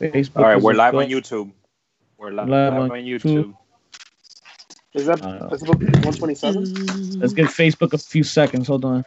[0.00, 0.36] Facebook.
[0.36, 1.52] All right, we're live on YouTube.
[2.16, 3.20] We're li- Live live, on on YouTube.
[3.22, 3.56] YouTube.
[4.94, 7.20] Is that Uh, that's about 127?
[7.20, 8.66] Let's give Facebook a few seconds.
[8.66, 9.04] Hold on.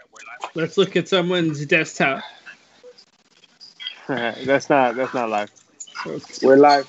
[0.55, 2.23] Let's look at someone's desktop.
[4.07, 5.51] that's not that's not live.
[6.41, 6.87] We're live.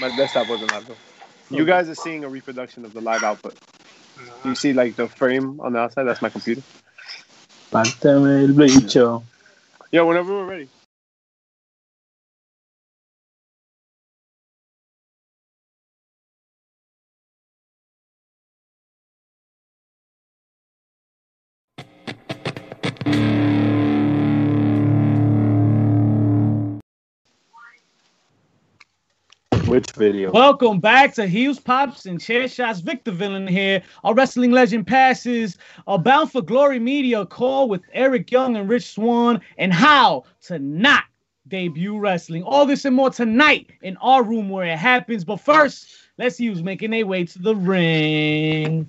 [0.00, 1.56] My desktop wasn't live though.
[1.56, 3.56] You guys are seeing a reproduction of the live output.
[4.44, 6.04] You see like the frame on the outside?
[6.04, 6.62] That's my computer.
[7.70, 9.22] Pártame el bicho.
[9.90, 10.68] Yeah, whenever we're ready.
[29.82, 30.30] Which video?
[30.30, 32.78] Welcome back to Heels, Pops, and Chair Shots.
[32.78, 33.82] Victor Villain here.
[34.04, 38.92] Our wrestling legend passes a Bound for Glory media call with Eric Young and Rich
[38.92, 41.02] Swann and how to not
[41.48, 42.44] debut wrestling.
[42.44, 45.24] All this and more tonight in our room where it happens.
[45.24, 48.88] But first, let's see who's making their way to the ring.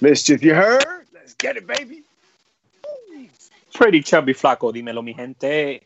[0.00, 0.84] Mischief, you heard?
[1.14, 2.02] Let's get it, baby.
[3.72, 5.80] Pretty chubby flaco, dímelo, mi gente.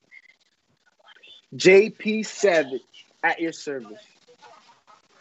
[1.54, 2.80] JP Savage
[3.22, 4.02] at your service.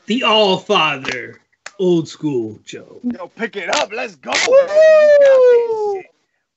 [0.05, 1.39] The All Father,
[1.77, 2.99] old school Joe.
[3.03, 3.91] Yo, pick it up.
[3.91, 4.31] Let's go.
[4.31, 4.51] baby.
[4.51, 6.05] You got.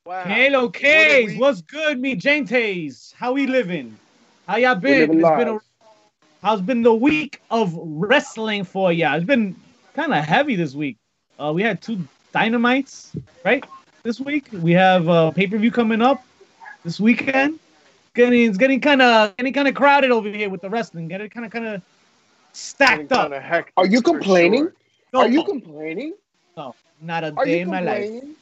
[0.05, 0.25] Wow.
[0.25, 1.41] Halo K's, a week.
[1.41, 3.15] what's good, me Gentes?
[3.15, 3.97] How we living?
[4.49, 4.99] How y'all been?
[4.99, 5.59] living It's been a,
[6.43, 9.15] how's been the week of wrestling for ya?
[9.15, 9.55] It's been
[9.95, 10.97] kind of heavy this week.
[11.39, 13.13] Uh, we had two dynamites,
[13.45, 13.65] right?
[14.03, 16.25] This week we have uh, pay per view coming up
[16.85, 17.61] this weekend.
[18.15, 21.09] Getting it's getting kind of getting kind of crowded over here with the wrestling.
[21.09, 21.83] Getting kind of kind of
[22.53, 23.23] stacked Getting up.
[23.31, 24.65] kinda hectic Are you complaining?
[24.65, 24.73] sure.
[25.15, 26.15] No, Are you complaining?
[26.57, 28.05] No, not a Are day you in my life.
[28.05, 28.37] complaining?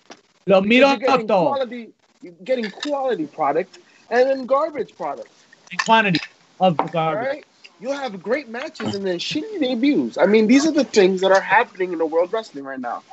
[0.47, 1.91] Lo Because miro you're getting todo quality,
[2.23, 3.79] you're getting quality product
[4.11, 5.29] and then garbage product.
[5.71, 6.19] in quantity
[6.59, 7.27] of the garbage.
[7.29, 7.45] right,
[7.81, 10.19] you'll have great matches and then shitty debuts.
[10.19, 13.05] I mean, these are the things that are happening in the world wrestling right now,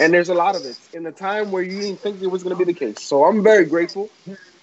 [0.00, 2.42] and there's a lot of it in the time where you didn't think it was
[2.42, 3.02] going to be the case.
[3.02, 4.08] So I'm very grateful,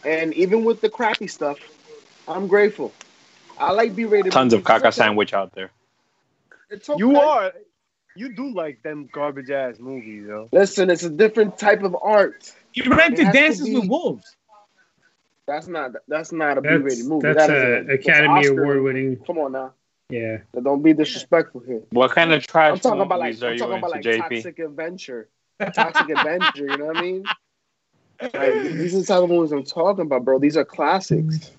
[0.08, 1.60] and even with the crappy stuff,
[2.28, 2.94] I'm grateful.
[3.60, 4.32] I like B-rated.
[4.32, 4.92] Tons of caca okay.
[4.92, 5.72] sandwich out there.
[6.70, 6.98] It's okay.
[7.00, 7.52] You are.
[8.16, 10.50] You do like them garbage ass movies, yo.
[10.52, 12.52] Listen, it's a different type of art.
[12.74, 14.36] You rented Dances be- with Wolves.
[15.46, 15.92] That's not.
[16.08, 17.28] That's not a That's, B-rated movie.
[17.28, 19.18] that's That is a a- Academy Award winning.
[19.18, 19.74] Come on now.
[20.10, 20.38] Yeah.
[20.62, 21.82] Don't be disrespectful here.
[21.90, 23.92] What kind of trash I'm talking about like movies are I'm you talking into, about
[23.92, 24.30] like JP?
[24.36, 25.30] Toxic Adventure,
[25.74, 26.66] Toxic Adventure.
[26.68, 27.26] You know what I mean?
[28.22, 30.40] Like, these are the type of movies I'm talking about, bro.
[30.40, 31.52] These are classics,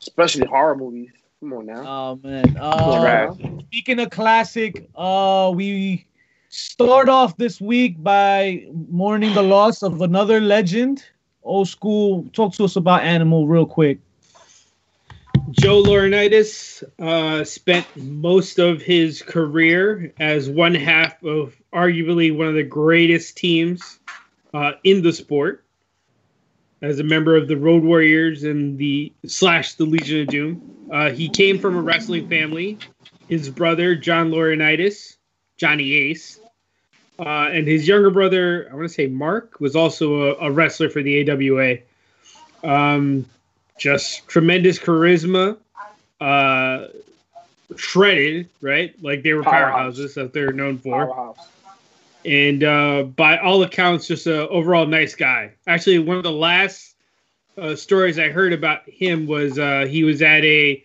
[0.00, 1.10] especially horror movies.
[1.40, 1.84] Come on now.
[1.86, 2.56] Oh man.
[2.56, 6.06] Uh, speaking of classic, uh, we
[6.48, 11.04] start off this week by mourning the loss of another legend.
[11.42, 12.26] Old school.
[12.32, 14.00] Talk to us about Animal real quick.
[15.50, 22.54] Joe Laurinaitis uh, spent most of his career as one half of arguably one of
[22.54, 24.00] the greatest teams
[24.52, 25.64] uh, in the sport.
[26.82, 31.10] As a member of the Road Warriors and the slash the Legion of Doom, uh,
[31.10, 32.78] he came from a wrestling family.
[33.28, 35.16] His brother John Laurinaitis,
[35.56, 36.38] Johnny Ace,
[37.18, 40.90] uh, and his younger brother, I want to say Mark, was also a, a wrestler
[40.90, 41.78] for the AWA.
[42.62, 43.24] Um,
[43.78, 45.56] just tremendous charisma,
[46.20, 46.86] uh,
[47.76, 48.94] shredded, right?
[49.02, 49.98] Like they were Powerhouse.
[49.98, 51.48] powerhouses that they're known for, Powerhouse.
[52.26, 55.54] And uh, by all accounts, just a overall nice guy.
[55.68, 56.96] Actually, one of the last
[57.56, 60.82] uh, stories I heard about him was uh, he was at a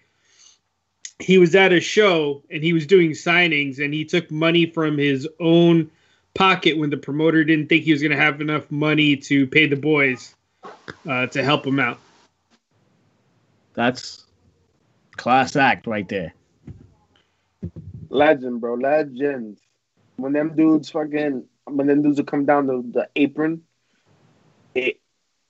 [1.19, 4.97] he was at a show and he was doing signings and he took money from
[4.97, 5.90] his own
[6.34, 9.68] pocket when the promoter didn't think he was going to have enough money to pay
[9.68, 10.35] the boys
[11.07, 12.00] uh, to help him out.
[13.74, 14.25] That's
[15.18, 16.33] class act right there.
[18.10, 18.74] Legend, bro.
[18.75, 19.60] Legend.
[20.21, 23.63] When them dudes fucking when them dudes would come down the, the apron,
[24.75, 25.00] it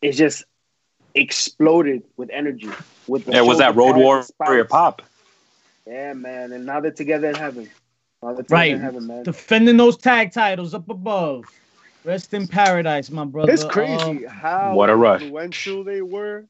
[0.01, 0.45] it just
[1.15, 2.77] exploded with energy.
[3.07, 5.01] With the Yeah, was that Road shoulder Warrior pads, Pop?
[5.85, 6.53] Yeah, man.
[6.53, 7.69] And now they're together in heaven.
[8.21, 8.71] Now together Right.
[8.73, 9.23] in heaven, man.
[9.25, 11.45] Defending those tag titles up above.
[12.03, 13.53] Rest in paradise, my brother.
[13.53, 15.21] It's Um, crazy how What a rush.
[15.21, 16.47] influential they were,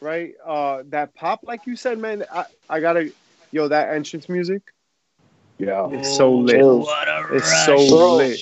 [0.00, 0.32] right?
[0.44, 2.24] Uh, that pop, like you said, man.
[2.32, 3.12] I, I gotta,
[3.52, 4.62] yo, that entrance music,
[5.60, 6.64] yeah, it's so oh, lit.
[6.64, 7.88] What a It's so rush.
[7.88, 8.16] Bro.
[8.16, 8.40] lit.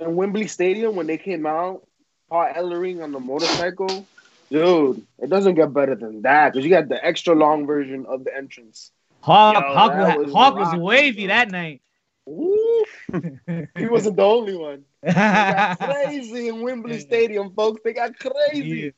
[0.00, 1.86] in Wembley Stadium when they came out,
[2.28, 4.06] Paul Ellering on the motorcycle,
[4.50, 8.24] dude, it doesn't get better than that because you got the extra long version of
[8.24, 8.92] the entrance.
[9.20, 11.34] Hawk, Yo, Hawk, was, was Hawk was rocking, wavy bro.
[11.34, 11.82] that night.
[13.76, 14.84] He wasn't the only one.
[15.02, 17.80] They got crazy in Wembley Stadium, folks.
[17.84, 18.68] They got crazy.
[18.68, 18.90] Yeah.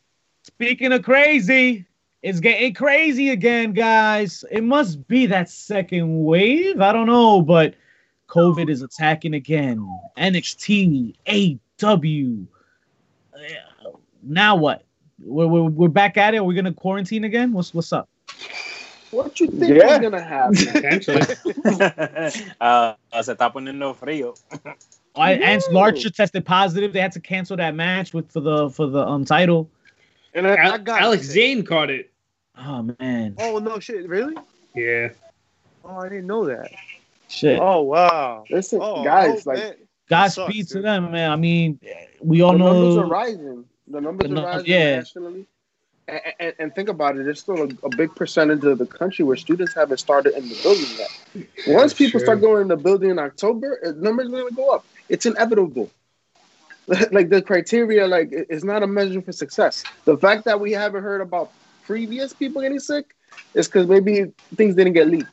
[0.44, 1.86] Speaking of crazy,
[2.22, 4.44] It's getting crazy again, guys.
[4.50, 6.80] It must be that second wave.
[6.80, 7.74] I don't know, but
[8.28, 9.86] COVID is attacking again.
[10.18, 12.46] NXT, AEW.
[14.22, 14.84] Now what?
[15.20, 16.38] We're, we're, we're back at it.
[16.38, 17.52] Are we gonna quarantine again?
[17.52, 18.08] What's what's up?
[19.10, 19.94] What you think Yeah.
[19.94, 20.56] is gonna happen?
[20.56, 21.22] Potentially.
[22.60, 24.36] Ah, se está poniendo frío.
[25.16, 25.80] I, and No.
[25.80, 26.92] Larcher tested positive.
[26.92, 29.68] They had to cancel that match with for the for the um title.
[30.34, 31.32] And I, I got Alex sick.
[31.32, 32.10] Zane caught it.
[32.56, 34.08] Oh man, Oh no, shit!
[34.08, 34.34] Really?
[34.74, 35.10] Yeah.
[35.84, 36.70] Oh, I didn't know that.
[37.28, 37.58] shit.
[37.60, 38.44] Oh wow.
[38.50, 39.74] Listen, Oh, guys, oh, like man.
[40.08, 40.84] Godspeed to dude.
[40.84, 41.30] them, man.
[41.30, 41.78] I mean,
[42.20, 43.64] we all know the numbers are rising.
[43.88, 44.96] The numbers The are rising yeah.
[44.96, 45.46] nationally.
[46.08, 49.24] And, and, and think about it, there's still a, a big percentage of the country
[49.26, 51.46] where students haven't started in the building yet.
[51.68, 52.26] Once people Sure.
[52.26, 54.86] start going in the building in October, numbers are going to go up.
[55.10, 55.90] It's inevitable.
[57.12, 59.84] like the criteria, like it- it's not a measure for success.
[60.04, 61.52] The fact that we haven't heard about
[61.84, 63.14] previous people getting sick
[63.54, 65.28] is because maybe things didn't get leaked.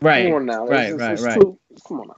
[0.00, 0.26] Right.
[0.26, 1.40] Come on now, right, it's- right, it's right.
[1.40, 2.16] too- come on now.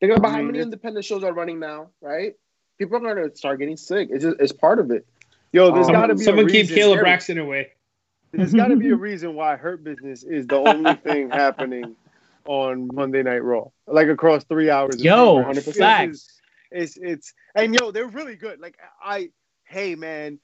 [0.00, 2.34] Think about I how many independent shows are running now, right?
[2.78, 4.08] People are going to start getting sick.
[4.10, 5.06] It's just it's part of it.
[5.52, 6.74] Yo, there's Um, got to be Someone a keep reason.
[6.76, 7.04] Caleb Eric.
[7.04, 7.68] Braxton away.
[8.32, 11.94] There's got to be a reason why Hurt Business is the only thing happening
[12.46, 15.02] on Monday Night Raw, like across three hours.
[15.02, 15.62] Yo, programming.
[15.62, 16.40] facts.
[16.74, 18.60] It's, it's and yo, they're really good.
[18.60, 19.30] Like I,
[19.64, 20.38] hey man,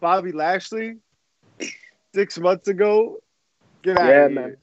[0.00, 0.96] Bobby Lashley,
[2.14, 3.18] six months ago,
[3.82, 4.44] get out Yeah, of man.
[4.44, 4.58] here.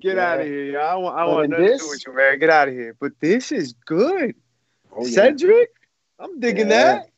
[0.00, 0.32] Get Yeah.
[0.32, 0.80] out of here.
[0.80, 2.38] I want I want in nothing to this- do with you, man.
[2.38, 2.96] Get out of here.
[3.00, 4.34] But this is good.
[4.92, 5.12] Oh, yeah.
[5.12, 5.70] Cedric,
[6.18, 6.84] I'm digging Yeah.
[6.98, 7.10] that.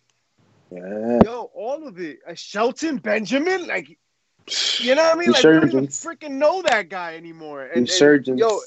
[0.70, 1.19] Yeah.
[1.25, 2.19] Yo, all of it.
[2.26, 3.99] A Shelton Benjamin, like
[4.79, 5.31] you know what I mean?
[5.32, 7.62] Like don't even freaking know that guy anymore.
[7.64, 8.61] And, and, yo,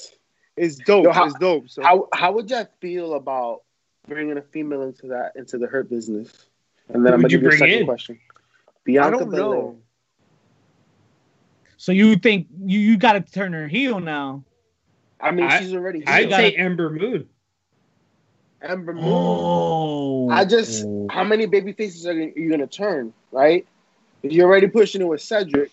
[0.56, 1.04] it's dope.
[1.04, 1.68] Yo, how- it's dope.
[1.70, 3.62] So How how would you feel about
[4.08, 6.46] bringing a female into that into the hurt business?
[6.88, 7.86] And then Who I'm gonna give you a second in?
[7.86, 8.18] question.
[8.28, 8.32] I
[8.84, 9.42] Bianca don't Belair.
[9.42, 9.78] know.
[11.76, 14.44] So you think you you got to turn her heel now?
[15.20, 16.06] I mean, I- she's already.
[16.06, 17.28] I'd gotta- say Ember Moon.
[18.62, 19.04] Ember Moon.
[19.06, 23.66] Oh, I just how many baby faces are you gonna turn, right?
[24.22, 25.70] If you're already pushing it with Cedric,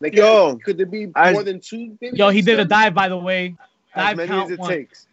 [0.00, 2.94] like Yo, could there be I- more than two baby yo, he did a dive
[2.94, 3.56] by the way.
[3.94, 4.70] as Dive many count as it one.
[4.70, 5.06] takes.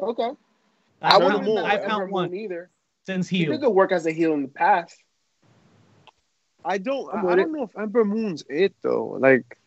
[0.00, 0.30] Okay.
[1.02, 1.56] Dive I Turn wouldn't count, them all.
[1.56, 2.70] know dive Ember count Moon one either.
[3.04, 3.52] since She heel.
[3.52, 4.96] did good work as a heel in the past.
[6.64, 7.12] I don't.
[7.12, 9.16] I'm I, don't know if Ember Moon's it though.
[9.18, 9.58] Like,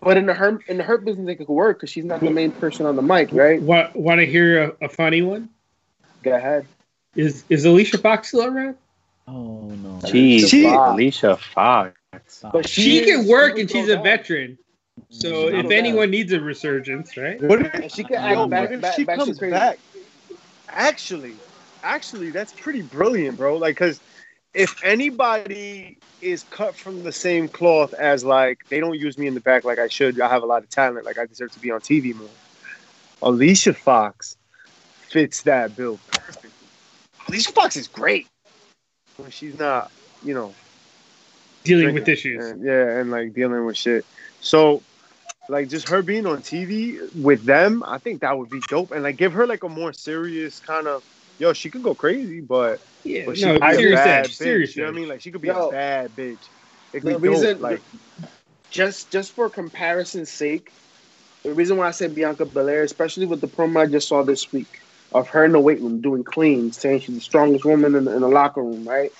[0.00, 2.30] But in the her in the her business, it could work because she's not the
[2.30, 3.60] main person on the mic, right?
[3.60, 5.48] Want want to hear a, a funny one?
[6.22, 6.66] Go ahead.
[7.16, 8.76] Is is Alicia Fox still around?
[9.26, 9.98] Oh no.
[10.04, 11.94] Jeez, She- Alicia Fox.
[12.52, 14.04] But She, is- can work she and she's a down.
[14.04, 14.58] veteran.
[15.10, 15.72] So if no doubt.
[15.72, 17.40] anyone needs a resurgence, right?
[17.42, 19.50] what if, she can yo, act back, what if back, she back comes crazy.
[19.50, 19.78] back?
[20.76, 21.34] Actually,
[21.82, 23.56] actually, that's pretty brilliant, bro.
[23.56, 23.98] Like, cause
[24.52, 29.32] if anybody is cut from the same cloth as like they don't use me in
[29.32, 31.60] the back like I should, I have a lot of talent, like I deserve to
[31.60, 32.28] be on TV more.
[33.22, 34.36] Alicia Fox
[35.08, 36.50] fits that bill perfectly.
[37.28, 38.26] Alicia Fox is great
[39.16, 39.90] when she's not,
[40.22, 40.54] you know,
[41.64, 42.44] Dealing with issues.
[42.44, 44.04] and- yeah, and like dealing with shit.
[44.40, 44.82] So,
[45.48, 48.90] like, just her being on TV with them, I think that would be dope.
[48.92, 51.02] And like, give her like a more serious kind of,
[51.38, 54.24] yo, she could go crazy, but, Yeah, but she no, could be a serious bad
[54.24, 54.36] edge, bitch.
[54.36, 55.08] serious You know what I mean?
[55.08, 56.48] Like, she could be Yo, a bad bitch.
[56.92, 57.62] It the could be reason- dope.
[57.62, 57.82] Like,
[58.70, 60.72] just just for comparison's sake,
[61.44, 64.52] the reason why I said Bianca Belair, especially with the promo I just saw this
[64.52, 64.80] week
[65.12, 68.20] of her in the weight room doing cleans, saying she's the strongest woman in, in
[68.20, 69.12] the locker room, right?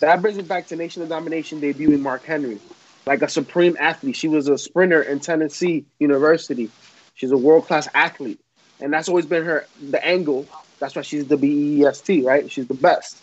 [0.00, 2.60] That brings it back to Nation of Domination debuting Mark Henry,
[3.06, 4.16] like a supreme athlete.
[4.16, 6.70] She was a sprinter in Tennessee University.
[7.14, 8.40] She's a world class athlete,
[8.80, 10.46] and that's always been her the angle.
[10.78, 12.50] That's why she's the BEST, right?
[12.50, 13.18] She's the best.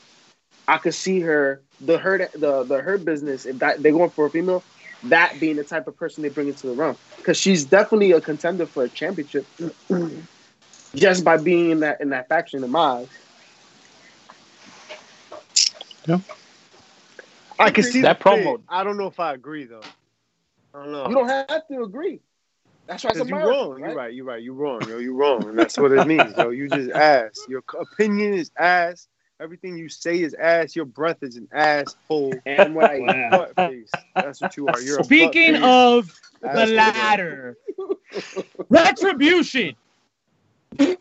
[0.67, 4.27] I could see her the her the the her business if that they're going for
[4.27, 4.63] a female,
[5.03, 8.21] that being the type of person they bring into the room because she's definitely a
[8.21, 9.45] contender for a championship
[10.95, 13.07] just by being in that in that faction in my eyes.
[17.59, 18.45] I can see That the fit.
[18.45, 19.81] promo- I don't know if I agree though.
[20.73, 21.09] I don't know.
[21.09, 22.21] You don't have to agree.
[22.87, 23.71] That's why you're wrong.
[23.73, 23.81] right?
[23.89, 24.13] You're right.
[24.13, 24.41] You're right.
[24.43, 24.81] You're wrong.
[24.87, 25.49] Yo, you're wrong.
[25.49, 26.35] And that's what it means.
[26.37, 27.45] Yo, you just ass.
[27.47, 29.07] Your opinion is ass.
[29.39, 30.75] Everything you say is ass.
[30.75, 32.33] Your breath is an asshole.
[32.45, 33.29] And what I Wow.
[33.31, 33.91] Butt face.
[34.15, 34.81] That's what you are.
[34.81, 35.63] You're Speaking butt face.
[35.63, 36.75] of the Asshole.
[36.75, 37.57] ladder,
[38.69, 39.75] retribution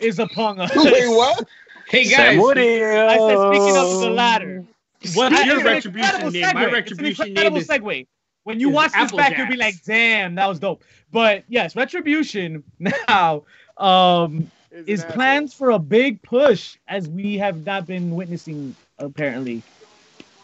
[0.00, 0.70] is upon us.
[0.76, 1.48] wait, what?
[1.86, 3.08] Hey Se guys, murió.
[3.08, 4.64] I said, speaking of the ladder.
[5.14, 6.42] What's I- your retribution incredible name?
[6.42, 6.56] My segue.
[6.56, 8.06] It's an retribution incredible name is segue.
[8.44, 12.64] When you watch this back, you'll be like, "Damn, that was dope." But yes, retribution
[13.08, 13.44] now
[13.76, 15.14] um, Is is asshole.
[15.14, 19.62] plans for a big push as we have not been witnessing apparently.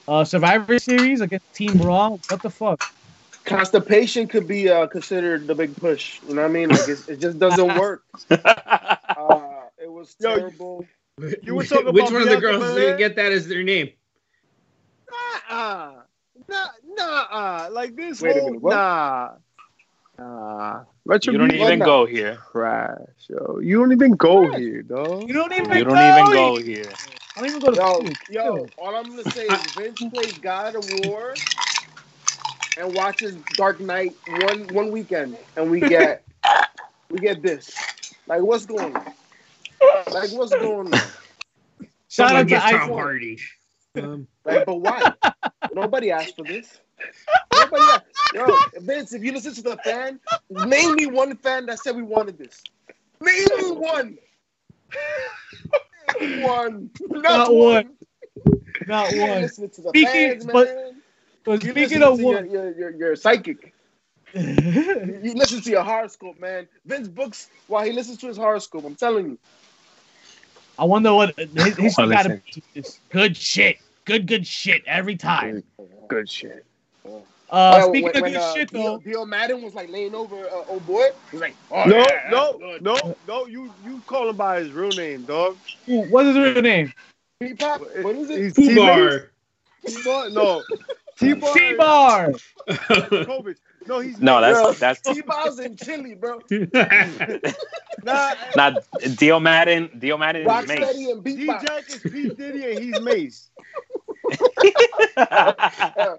[0.06, 2.10] Uh, Survivor Series against Team Raw.
[2.28, 2.84] What the fuck?
[3.44, 6.20] Constipation could be uh, considered the big push.
[6.28, 6.68] You know what I mean?
[6.68, 8.04] Like it's, it just doesn't work.
[9.16, 10.84] Uh, it was Yo, terrible.
[11.42, 13.90] You were talking Which one of the girls didn't get that as their name?
[15.54, 15.92] Nah,
[16.48, 17.68] nah, nah.
[17.70, 18.74] Like this Wait a whole minute, what?
[18.74, 19.30] nah,
[20.18, 20.80] nah.
[21.22, 22.38] You don't Retribution even go here.
[22.52, 23.60] trash, yo.
[23.60, 24.60] You don't even go Trash.
[24.60, 25.28] here, dog.
[25.28, 25.72] You don't even.
[25.76, 26.92] You don't go even go here.
[27.36, 30.76] I don't even go to Yo, yo, all I'm gonna say is Vince plays God
[30.76, 31.34] of War
[32.76, 36.24] and watches Dark Knight one one weekend, and we get
[37.10, 37.70] we get this.
[38.26, 39.14] Like, what's going on?
[40.12, 41.12] Like, what's going on?
[42.08, 42.70] Shout Someone out to get Ice.
[42.70, 43.38] Tom Hardy.
[43.96, 45.12] Um, Like, but why?
[45.74, 46.80] Nobody asked for this.
[47.52, 48.04] Nobody asked.
[48.34, 50.20] Yo, Vince, if you listen to the fan,
[50.50, 52.62] name me one fan that said we wanted this.
[53.20, 54.18] Name me one.
[56.20, 56.90] Name me one.
[57.08, 57.72] Not, Not one.
[57.74, 57.90] one.
[58.86, 59.42] Not You ain't one.
[59.42, 61.00] listening to the Speaking- fans, but- man.
[61.44, 63.74] But You speaking listen of to your, one, your, your, your psychic.
[64.34, 66.66] You listen to your horoscope, man.
[66.86, 68.84] Vince books while he listens to his horoscope.
[68.84, 69.38] I'm telling you.
[70.78, 72.42] I wonder what his, his Well, gotta listen.
[72.74, 73.76] be good shit.
[74.04, 75.62] Good, good shit every time.
[76.08, 76.64] Good shit.
[77.06, 77.20] Uh,
[77.50, 80.14] Oh, speaking when- of when, good uh, shit though, Dio, Dio Maddin was like laying
[80.14, 81.08] over uh, old boy.
[81.30, 83.46] He's like, oh, No, yeah, no, that's no, no.
[83.46, 85.56] You you call him by his real name, dog.
[85.88, 86.92] Ooh, what's his real name?
[87.40, 88.38] P-Pop, what is it?
[88.38, 89.28] He's Fubar.
[89.86, 90.30] T-Bar.
[90.30, 90.62] No,
[91.18, 91.54] T-Bar.
[91.54, 92.32] T Bar.
[92.68, 93.56] Kovic.
[93.86, 96.40] No, he's No, Bro, that's that's T-Bob's in Chile, bro.
[98.02, 98.38] not.
[98.56, 98.82] not
[99.16, 99.90] Dio Maddin.
[99.98, 101.10] Dio Maddin is Rocksteady Mace.
[101.12, 103.50] and D-Jack is P Diddy and he's Mace.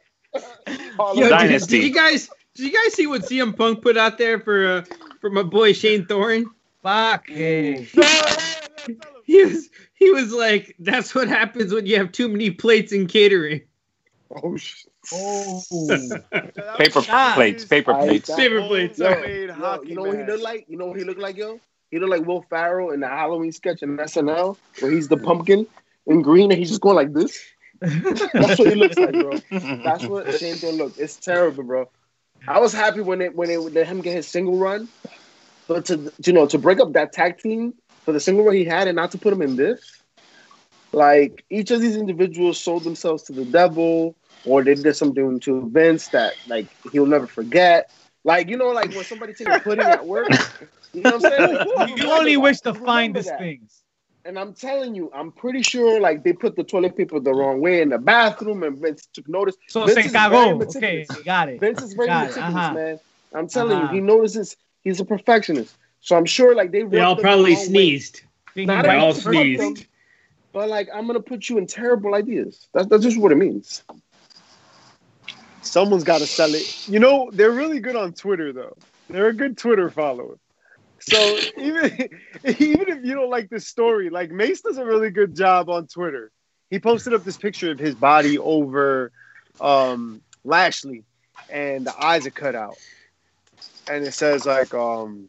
[1.15, 4.39] Yo, did, did you guys did you guys see what CM Punk put out there
[4.39, 4.85] for uh,
[5.19, 6.45] for my boy Shane Thorne?
[6.83, 7.27] Fuck.
[7.29, 7.87] Hey.
[9.25, 13.07] He was he was like, that's what happens when you have too many plates in
[13.07, 13.61] catering.
[14.32, 15.62] Oh, sh- Oh.
[16.77, 17.32] paper Ah.
[17.36, 17.65] plates.
[17.65, 18.27] Paper I- plates.
[18.27, 18.98] that- Paper plates.
[19.00, 20.27] Yo, Homemade yo, you know what he match.
[20.29, 20.65] look like?
[20.67, 21.60] You know what he look like, yo?
[21.91, 25.67] He look like Will Ferrell in the Halloween sketch in SNL where he's the pumpkin
[26.08, 27.38] in green and he's just going like this.
[27.82, 29.38] That's what he looks like, bro.
[29.84, 30.98] That's what Shane Thorne look.
[30.98, 31.89] It's terrible, bro.
[32.48, 34.88] I was happy when it when it let him get his single run,
[35.67, 38.63] but to you know to break up that tag team for the single run he
[38.65, 39.94] had and not to put him in this,
[40.95, 45.69] like each of these individuals sold themselves to the devil or they did something to
[45.71, 47.91] Vince that like he'll never forget.
[48.23, 50.29] Like you know, like when somebody takes a pudding at work,
[50.93, 51.59] you know what I'm saying?
[51.77, 53.39] Like, You only wish to find remember finest that.
[53.39, 53.83] things.
[54.25, 57.61] And I'm telling you, I'm pretty sure like they put the toilet paper the wrong
[57.61, 59.55] way in the bathroom, and Vince took notice.
[59.67, 60.57] So Vince se is very cagó.
[60.57, 61.11] meticulous.
[61.11, 61.59] Okay, got it.
[61.59, 62.73] Vince is very Got meticulous, uh-huh.
[62.73, 62.99] man.
[63.35, 63.93] I'm telling Uh-huh.
[63.93, 65.77] you, he notices he's a perfectionist.
[65.99, 67.65] So I'm sure like they They all him the probably way.
[67.67, 68.21] sneezed.
[68.55, 69.85] Thinking Not They all every- the sneezed.
[70.55, 72.69] But like I'm gonna put you in terrible ideas.
[72.74, 73.83] That's that's just what it means.
[75.62, 76.88] Someone's got to sell it.
[76.88, 78.77] You know, they're really good on Twitter, though.
[79.09, 80.38] They're a good Twitter follower.
[81.01, 81.17] So
[81.57, 82.09] even
[82.45, 85.88] even if you don't like this story, like Mace does a really good job on
[85.88, 86.31] Twitter.
[86.69, 89.12] He posted up this picture of his body over
[89.59, 91.03] um, Lashley,
[91.50, 92.77] and the eyes are cut out,
[93.89, 95.27] and it says like um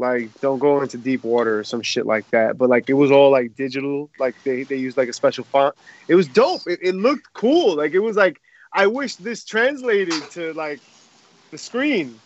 [0.00, 2.58] like don't go into deep water or some shit like that.
[2.58, 5.74] But like it was all like digital, like they they used like a special font.
[6.08, 6.62] It was dope.
[6.66, 7.76] It, it looked cool.
[7.76, 8.40] Like it was like
[8.72, 10.80] I wish this translated to like
[11.50, 12.18] the screen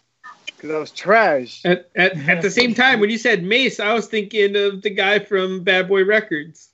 [0.47, 1.64] because that was trash.
[1.64, 4.90] At, at, at the same time, when you said Mace, I was thinking of the
[4.90, 6.71] guy from Bad Boy Records.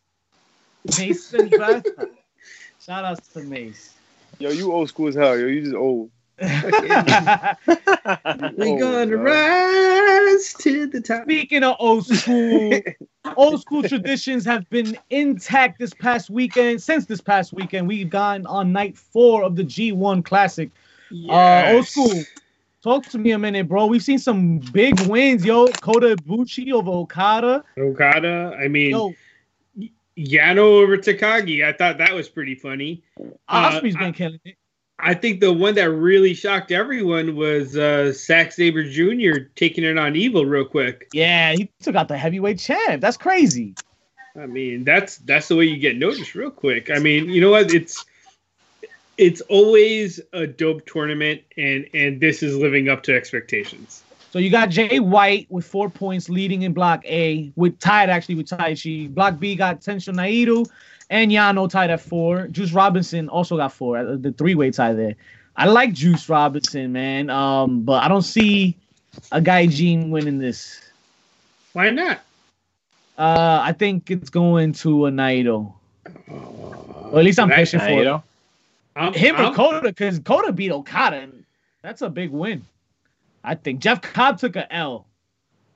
[0.99, 2.09] Mason Betha.
[2.81, 3.95] Shout outs to Mase.
[4.39, 5.39] Yo, you old school as hell.
[5.39, 6.11] Yo, you just old.
[8.57, 9.25] We Oh, gonna God.
[9.25, 11.25] rise to the top.
[11.25, 12.81] Speaking of old school,
[13.37, 16.83] old school traditions have been intact this past weekend.
[16.83, 20.59] Since this past weekend, we've gone on night four of the G1 Climax.
[21.29, 22.23] Uh, old school.
[22.83, 23.85] Talk to me a minute, bro.
[23.87, 25.67] We've seen some big wins, yo.
[25.67, 27.63] Kota Ibushi over Okada.
[27.79, 28.57] Okada.
[28.59, 29.15] I mean, Yo,
[30.17, 31.63] Yano over Takagi.
[31.67, 33.03] I thought that was pretty funny.
[33.49, 34.57] Uh, Ospreay's been killing it.
[35.03, 39.45] I think the one that really shocked everyone was uh, Zack Sabre Jr.
[39.57, 41.09] taking it on Evil real quick.
[41.13, 43.01] Yeah, he took out the heavyweight champ.
[43.01, 43.75] That's crazy.
[44.37, 46.91] I mean, that's that's the way you get noticed real quick.
[46.91, 47.73] I mean, you know what?
[47.75, 48.05] It's
[49.19, 54.03] it's always a dope tournament, and and this is living up to expectations.
[54.31, 58.37] So you got Jay White with four points leading in Block A, with tied actually
[58.37, 59.13] with Taichi.
[59.13, 60.71] Block B got Tetsuya Naito
[61.11, 62.47] and Yano tied at four.
[62.49, 63.99] Juice Robinson also got four.
[63.99, 65.17] uh, The three way tie there.
[65.57, 67.29] I like Juice Robinson, man.
[67.29, 68.77] Um, but I don't see
[69.33, 70.81] a guy Gene winning this.
[71.75, 72.21] Why not?
[73.19, 75.75] Uh, I think it's going to a Naito.
[76.31, 78.05] Or at least I'm That- pushing for you it.
[78.05, 78.23] know?
[78.97, 81.17] I'm, him or I'm- Kota, because Kota beat Okada.
[81.17, 81.45] And
[81.83, 82.63] that's a big win.
[83.45, 85.07] I think Jeff Cobb took a L.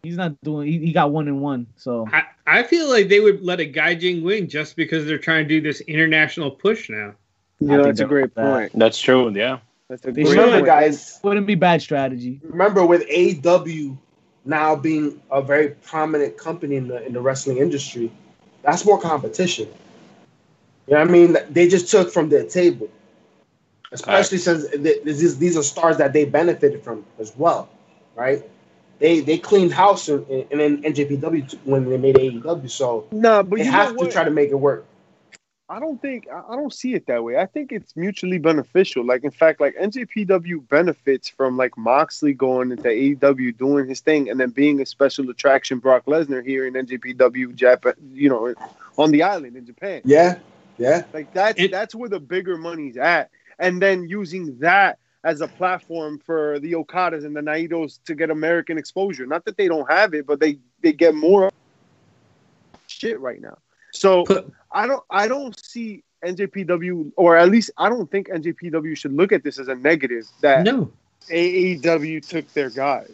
[0.02, 0.68] He's not doing.
[0.68, 1.66] He, he got one and one.
[1.76, 2.24] So I,
[2.54, 5.60] I feel like they would let a Gaijin win just because they're trying to do
[5.60, 7.14] this international push now.
[7.58, 8.44] You I know, think that's a great bad.
[8.70, 8.78] point.
[8.78, 9.28] That's true.
[9.34, 9.58] Yeah.
[9.88, 10.36] That's a They great.
[10.36, 10.66] Remember, point.
[10.66, 11.18] guys.
[11.24, 12.40] wouldn't be bad strategy.
[12.44, 13.98] Remember, with AEW
[14.44, 18.12] now being a very prominent company in the in the wrestling industry,
[18.62, 19.68] that's more competition.
[20.86, 21.36] You know what I mean?
[21.50, 22.88] They just took from their table,
[23.90, 27.68] especially since th- these these are stars that they benefited from as well,
[28.14, 28.42] right?
[29.04, 33.66] They they cleaned house and then NJPW when they made AEW, so Nah, but they
[33.66, 34.86] you have to try to make it work.
[35.68, 37.36] I don't think I I don't see it that way.
[37.36, 39.04] I think it's mutually beneficial.
[39.04, 44.30] Like in fact, like NJPW benefits from like Moxley going into AEW doing his thing
[44.30, 48.54] and then being a special attraction Brock Lesnar here in NJPW Japan, you know,
[48.96, 50.00] on the island in Japan.
[50.06, 50.38] Yeah,
[50.78, 51.04] yeah.
[51.12, 53.28] Like that's It- that's where the bigger money's at.
[53.58, 58.30] And then using that as a platform for the Okadas and the Naitos to get
[58.30, 59.26] American exposure.
[59.26, 61.50] Not that they don't have it, but they they get more
[62.86, 63.58] shit right now.
[63.92, 64.24] So
[64.70, 69.32] I don't I don't see NJPW or at least I don't think NJPW should look
[69.32, 70.92] at this as a negative that No.
[71.28, 73.10] AEW took their guys.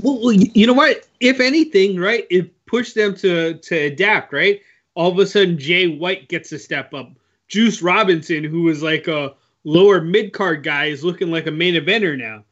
[0.00, 1.08] Well, well, you know what?
[1.18, 4.62] If anything, right, it pushed them to to adapt, right?
[4.94, 7.10] All of a sudden, Jay White gets a step up.
[7.48, 9.34] Juice Robinson, who was like a
[9.68, 12.42] lower mid card guy, is looking like a main eventer now,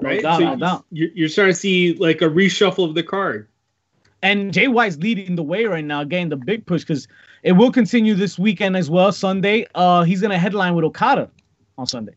[0.00, 0.22] No right?
[0.22, 0.84] doubt, so no doubt.
[0.92, 3.48] you're, you're starting to see like a reshuffle of the card.
[4.22, 7.08] And Jay White's leading the way right now, getting the big push because
[7.42, 9.12] it will continue this weekend as well.
[9.12, 11.28] Sunday, uh, he's gonna headline with Okada
[11.76, 12.14] on Sunday,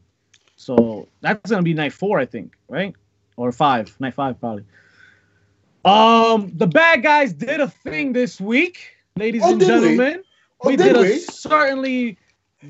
[0.55, 2.93] so that's gonna be night four, I think, right?
[3.35, 4.63] Or five, night five probably.
[5.83, 9.87] Um, the bad guys did a thing this week, ladies Oh, and did we?
[9.87, 10.23] gentlemen.
[10.61, 12.17] Oh, we did did, a certainly,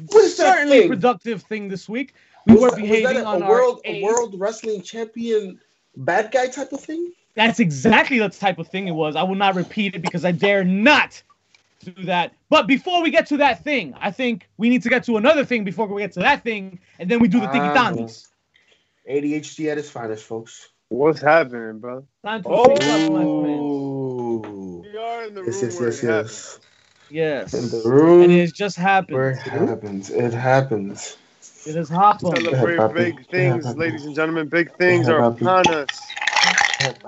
[0.08, 0.90] What's that certainly thing?
[0.90, 2.14] productive thing this week.
[2.46, 4.82] We Was were that- was behaving that a, on a our world a world wrestling
[4.82, 5.60] champion
[5.96, 7.12] bad guy type of thing.
[7.36, 9.16] That's exactly the type of thing it was.
[9.16, 11.22] I will not repeat it because I dare not
[11.84, 12.34] do that.
[12.50, 15.46] But before we get to that thing, I think we need to get to another
[15.46, 18.28] thing before we get to that thing, and then we do the thingy Ah, tangies.
[19.10, 20.70] ADHD at its finest, folks.
[20.90, 22.06] What's happening, bro?
[22.26, 22.66] Time to Oh.
[22.66, 23.60] think up, my friend.
[23.62, 24.84] Ooh.
[24.92, 25.90] We are in the Yes, room yes, where
[26.22, 26.67] yes, it
[27.10, 27.54] yes.
[27.54, 27.54] Yes.
[27.54, 29.16] In the room And it just happened.
[29.16, 30.10] where it happens.
[30.10, 31.18] It happens.
[31.66, 32.36] It has happened.
[32.36, 34.48] Celebrate big things, ladies and gentlemen.
[34.48, 35.88] Big things are upon us.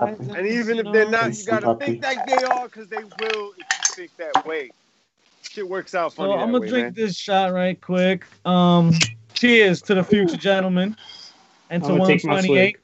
[0.00, 3.66] And even if they're not, you gotta think that they are because they will if
[3.68, 4.70] you think that way.
[5.42, 6.32] Shit works out funny.
[6.32, 6.42] So funny.
[6.42, 6.94] I'm gonna way, drink man.
[6.94, 8.24] this shot right quick.
[8.44, 8.92] Um,
[9.34, 10.96] cheers to the future, gentlemen,
[11.70, 12.76] and to I'm gonna take my 128.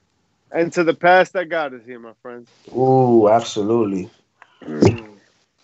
[0.53, 2.49] And to the past that got us here, my friends.
[2.69, 4.11] Ooh, absolutely.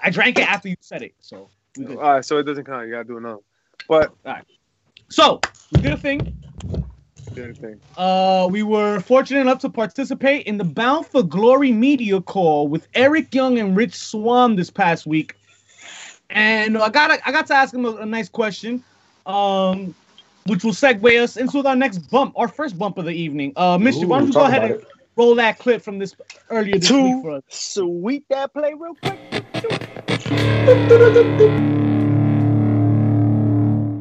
[0.03, 1.97] I drank it after you said it, so we good.
[1.97, 2.87] All right, so it doesn't count.
[2.87, 3.41] You gotta do another.
[3.89, 4.45] But all right,
[5.09, 5.41] So
[5.73, 6.35] we did a thing.
[7.35, 7.81] good thing.
[7.97, 12.87] Uh, we were fortunate enough to participate in the Bound for Glory media call with
[12.95, 15.35] Eric Young and Rich Swann this past week,
[16.31, 18.85] and I got I got to ask him a, a nice question,
[19.27, 19.95] um,
[20.47, 23.53] which will segue us into our next bump, our first bump of the evening.
[23.57, 24.87] Uh, Mister, why don't you go ahead about and
[25.17, 26.15] roll that clip from this
[26.51, 27.43] earlier this week for Two us?
[27.49, 29.32] sweet that play real quick.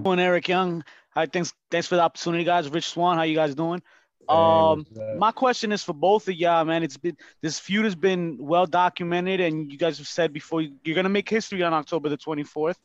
[0.03, 0.83] Doing, Eric Young.
[1.13, 2.67] Hi, thanks, thanks for the opportunity, guys.
[2.69, 3.81] Rich Swann, how you guys doing?
[4.27, 4.85] Um,
[5.17, 6.81] my question is for both of y'all, man.
[6.83, 10.95] It's been this feud has been well documented, and you guys have said before you're
[10.95, 12.77] gonna make history on October the 24th.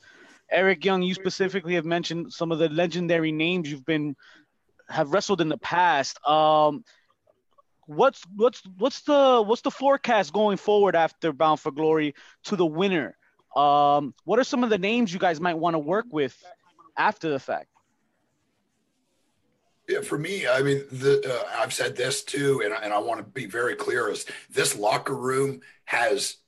[0.50, 4.16] Eric Young, you specifically have mentioned some of the legendary names you've been
[4.88, 6.18] have wrestled in the past.
[6.26, 6.84] Um,
[7.86, 12.66] what's what's what's the what's the forecast going forward after Bound for Glory to the
[12.66, 13.16] winner?
[13.54, 16.36] Um, what are some of the names you guys might want to work with
[16.96, 17.68] after the fact?
[19.88, 22.98] Yeah, for me, I mean, the, uh, I've said this too, and, I- and I
[22.98, 26.38] want to be very clear: is this locker room has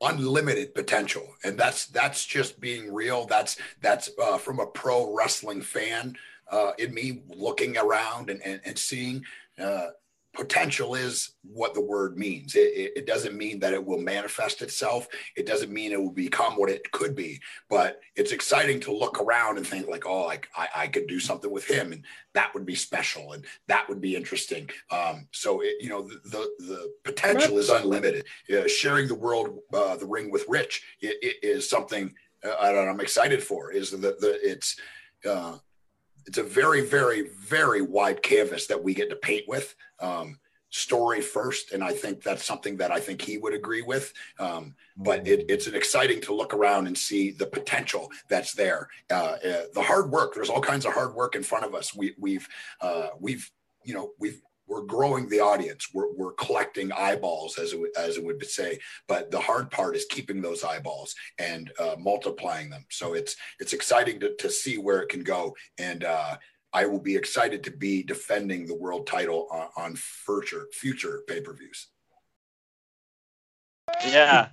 [0.00, 3.26] unlimited potential, and that's that's just being real.
[3.26, 6.16] That's that's uh, from a pro wrestling fan
[6.50, 9.24] uh, in me looking around and and, and seeing.
[9.58, 9.88] Uh,
[10.36, 12.54] potential is what the word means.
[12.54, 15.08] It, it, doesn't mean that it will manifest itself.
[15.36, 17.40] It doesn't mean it will become what it could be.
[17.70, 21.18] But it's exciting to look around and think like, oh, like I, I could do
[21.18, 24.68] something with him, and that would be special, and that would be interesting.
[24.90, 28.26] Um, so it, you know, the, the the potential is unlimited.
[28.48, 32.72] Yeah, sharing the world, uh, the ring with Rich, it, it is something uh, I
[32.72, 33.72] don't- I'm excited for.
[33.72, 34.76] Is that the it's.
[35.24, 35.58] Uh,
[36.26, 39.74] it's a very, very, very wide canvas that we get to paint with.
[40.00, 40.38] Um,
[40.70, 44.12] story first, and I think that's something that I think he would agree with.
[44.38, 48.88] Um, but it, it's an exciting to look around and see the potential that's there.
[49.10, 50.34] Uh, uh, the hard work.
[50.34, 51.94] There's all kinds of hard work in front of us.
[51.94, 52.48] We, we've
[52.80, 53.50] uh, we've
[53.84, 55.88] you know we've we're growing the audience.
[55.92, 58.78] We're, we're collecting eyeballs, as it, as it would say.
[59.06, 62.84] But the hard part is keeping those eyeballs and uh, multiplying them.
[62.90, 65.54] So it's it's exciting to, to see where it can go.
[65.78, 66.36] And uh,
[66.72, 71.40] I will be excited to be defending the world title on, on future future pay
[71.40, 71.88] per views.
[74.04, 74.48] Yeah.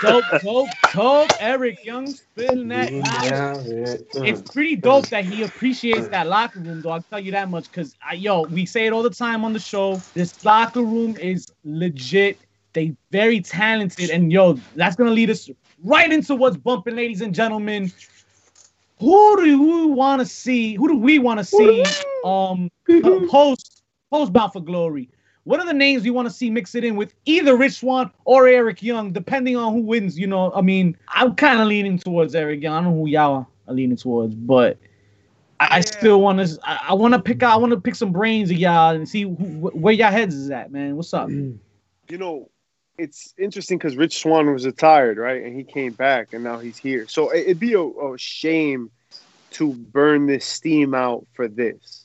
[0.00, 1.32] Dope, dope, dope.
[1.38, 2.92] Eric Young spilling that.
[3.02, 4.02] knowledge.
[4.24, 6.90] It's pretty dope that he appreciates that locker room, though.
[6.90, 7.70] I'll tell you that much.
[7.70, 10.04] Because, yo, we say it all the time on the show.
[10.14, 12.40] This locker room is legit.
[12.74, 14.10] They very talented.
[14.10, 15.50] And, yo, that's going to lead us
[15.84, 17.92] right into what's bumping, ladies and gentlemen.
[19.00, 20.74] Who do we want to see?
[20.74, 22.70] Who do we want to see um
[23.28, 23.60] post
[24.12, 25.10] post Bound for Glory?
[25.48, 28.10] What are the names you want to see mix it in with either Rich Swann
[28.26, 30.18] or Eric Young, depending on who wins?
[30.18, 32.74] You know, I mean, I'm kind of leaning towards Eric Young.
[32.74, 34.76] I don't know who y'all are leaning towards, but
[35.58, 36.58] I, I still want to.
[36.64, 37.54] I, I want to pick out.
[37.54, 40.34] I want to pick some brains of y'all and see who, wh- where y'all heads
[40.34, 40.96] is at, man.
[40.96, 41.28] What's up?
[41.28, 41.56] Mm.
[42.10, 42.50] You know,
[42.98, 45.42] it's interesting because Rich Swann was retired, right?
[45.42, 47.08] And he came back, and now he's here.
[47.08, 48.90] So it- it'd be a, a shame
[49.52, 51.97] to burn this steam out for this.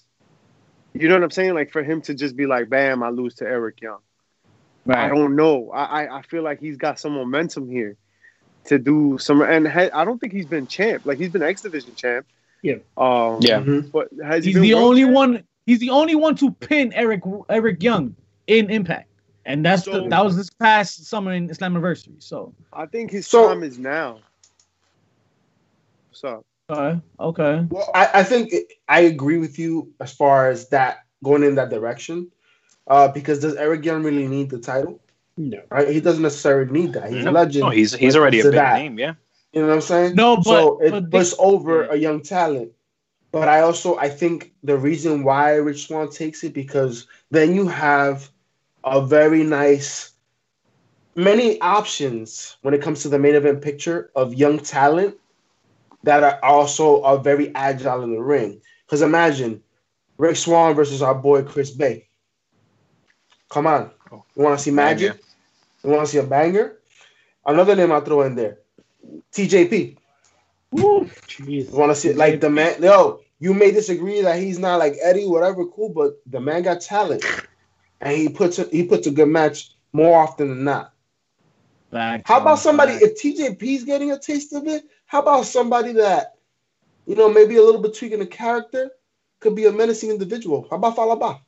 [0.94, 1.54] You know what I'm saying?
[1.56, 4.00] Like for him to just be like, "Bam, I lose to Eric Young."
[4.88, 5.72] I don't know.
[5.72, 7.96] I, I I feel like he's got some momentum here
[8.66, 11.06] to do some, and ha- I don't think he's been champ.
[11.06, 12.26] Like he's been X Division champ.
[12.62, 12.76] Yeah.
[12.98, 13.40] Um.
[13.42, 13.60] Yeah.
[13.60, 15.14] But has he He's the only champ?
[15.14, 15.44] one.
[15.66, 18.16] He's the only one to pin Eric Eric Young
[18.48, 19.08] in Impact,
[19.46, 22.22] and that's the, that was this past summer in Slammiversary.
[22.22, 24.20] So, I think his So- time is now.
[26.10, 26.46] What's up?
[26.70, 27.66] Okay, okay.
[27.70, 31.56] Well, I, I think it- I agree with you as far as that going in
[31.56, 32.32] that direction.
[32.88, 35.00] Uh, because does Eric Young really need the title?
[35.38, 35.62] No.
[35.72, 35.88] Right?
[35.90, 37.12] He doesn't necessarily need that.
[37.12, 37.64] He's a legend.
[37.64, 38.78] no, he's he's already a to big that.
[38.78, 39.00] name.
[39.00, 39.14] Yeah.
[39.52, 40.16] You know what I'm saying?
[40.16, 42.72] No, so but- it but they- puts over a young talent.
[43.32, 47.68] But I also I think the reason why Rich Swann takes it because then you
[47.68, 48.30] have
[48.84, 50.12] a very nice
[51.16, 55.16] many options when it comes to the main event picture of young talent
[56.04, 58.62] that are also are very agile in the ring.
[58.86, 59.62] Because imagine
[60.18, 62.08] Rick Swann versus our boy Chris Bey.
[63.50, 63.92] Come on.
[64.12, 65.20] You want to see magic?
[65.84, 66.78] You want to see a banger?
[67.46, 68.60] Another name I'll throw in there.
[69.32, 69.98] TJP.
[70.74, 71.72] Jeez.
[71.72, 72.82] You want to see like the man?
[72.82, 76.82] Yo, you may disagree that he's not like Eddie, whatever, cool, but the man got
[76.82, 77.24] talent,
[78.02, 80.93] and he puts a, he puts a good match more often than not.
[81.94, 82.94] Back How about somebody?
[82.94, 83.02] back.
[83.04, 86.34] If TJP's getting a taste of it, how about somebody that,
[87.06, 88.90] you know, maybe a little bit tweaking the character,
[89.40, 90.66] could be a menacing individual?
[90.70, 91.40] How about Fallah Bahh?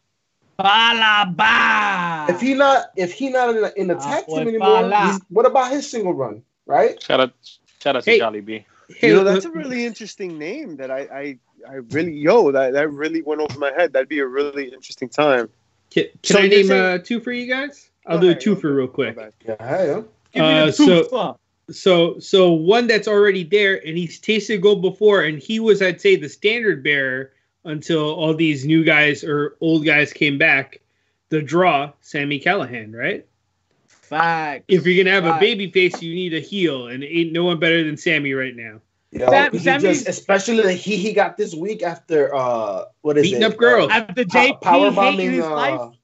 [0.60, 2.30] Falaba.
[2.30, 5.20] If he not if he not in the, in the Ah, tag team anymore, he's-
[5.30, 6.44] what about his single run?
[6.66, 7.02] Right?
[7.02, 7.34] Shout out
[7.82, 8.66] shout out to Jolly B.
[8.88, 12.74] Hey, you know, that's a really interesting name that I, I, I really, yo, that,
[12.74, 13.94] that really went over my head.
[13.94, 15.50] That'd be a really interesting time.
[15.90, 17.90] Can, can So I name saying- uh, two for you guys?
[18.06, 19.18] I'll Go do a ahead, two for real quick.
[19.18, 19.86] Yeah, yeah.
[19.86, 21.38] Give me Uh, so-
[21.72, 26.00] So so one that's already there and he's tasted gold before and he was I'd
[26.00, 27.32] say the standard bearer
[27.64, 30.80] until all these new guys or old guys came back.
[31.30, 33.26] The draw, Sami Callihan, right?
[33.88, 34.66] Fact.
[34.68, 37.58] If you're gonna have a baby face, you need a heel, and ain't no one
[37.60, 38.80] better than Sami right now.
[39.12, 43.18] Yo, Sam- he Sami's- just, especially the he he got this week after uh what
[43.18, 43.46] is Beating it?
[43.46, 43.90] up girls.
[43.90, 45.96] Uh, After pow- JP power bombing his uh, life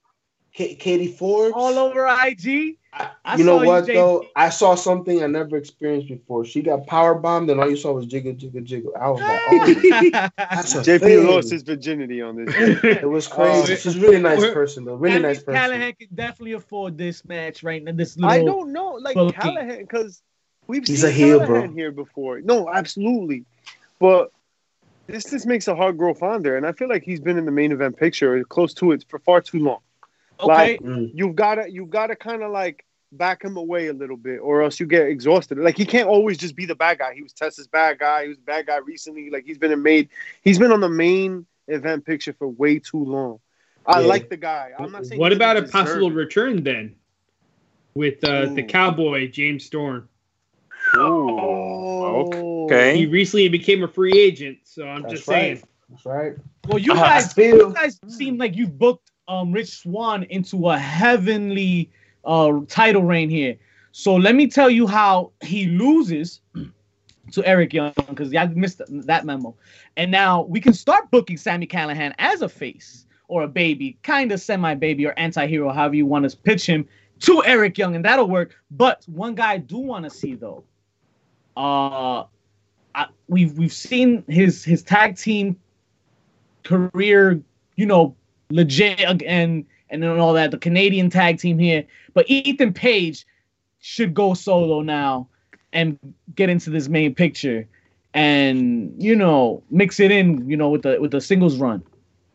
[0.54, 1.54] K- Katie Forbes.
[1.56, 2.78] all over IG.
[2.94, 4.26] I you know saw you, what though?
[4.36, 6.44] I saw something I never experienced before.
[6.44, 8.92] She got power bombed, and all you saw was jiggle, jiggle, jiggle.
[9.00, 11.28] I was like, oh, that's a JP thing.
[11.28, 12.54] lost his virginity on this.
[12.84, 13.74] It was crazy.
[13.74, 13.76] Oh.
[13.78, 14.96] She's a really nice oh, person, though.
[14.96, 15.72] Really Sami nice person.
[15.72, 17.94] Callihan can definitely afford this match right now.
[17.94, 18.30] This little.
[18.30, 20.22] I don't know, like Well, Callihan, because
[20.68, 21.72] we've He's seen a heel, Callihan bro.
[21.72, 22.42] here before.
[22.42, 23.46] No, absolutely,
[24.00, 24.34] but
[25.08, 27.52] this just makes a hard girl fonder, and I feel like he's been in the
[27.52, 29.80] main event picture or close to it for far too long.
[30.42, 30.78] Okay.
[30.78, 31.12] Mm.
[31.14, 34.40] You've got to, you've got to kind of like back him away a little bit,
[34.40, 35.58] or else you get exhausted.
[35.58, 37.14] Like he can't always just be the bad guy.
[37.14, 38.24] He was Tessa's bad guy.
[38.24, 39.30] He was a bad guy recently.
[39.30, 40.10] Like he's been a made,
[40.44, 43.40] he's been on the main event picture for way too long.
[43.86, 44.08] I Yeah.
[44.08, 44.72] like the guy.
[44.78, 45.20] I'm not saying.
[45.20, 46.14] what about a possible it.
[46.14, 46.96] return then?
[47.94, 50.08] With uh, the cowboy James Storm.
[50.96, 52.98] Oh, okay.
[52.98, 55.56] He recently became a free agent, so I'm That's just saying.
[55.56, 55.64] right.
[55.90, 56.34] That's right.
[56.68, 57.68] Well, you Uh, guys, Still.
[57.70, 61.90] you guys seem like you booked um Rich Swann into a heavenly
[62.26, 63.58] uh title reign here.
[63.92, 66.42] So let me tell you how he loses
[67.32, 69.56] to Eric Young because y'all missed that memo.
[69.98, 74.32] And now we can start booking Sami Callihan as a face or a baby, kind
[74.32, 76.88] of semi baby or anti hero, however you want to pitch him
[77.22, 78.56] to Eric Young, and that'll work.
[78.72, 80.64] But one guy I do want to see though,
[81.56, 82.26] uh,
[82.94, 85.58] I, we've we've seen his his tag team
[86.64, 87.42] career,
[87.76, 88.16] you know,
[88.52, 90.52] legit and and then all that.
[90.52, 93.26] The Canadian tag team here, but Ethan Page
[93.80, 95.28] should go solo now
[95.74, 95.98] and
[96.36, 97.68] get into this main picture
[98.14, 101.82] and you know mix it in you know with the with the singles run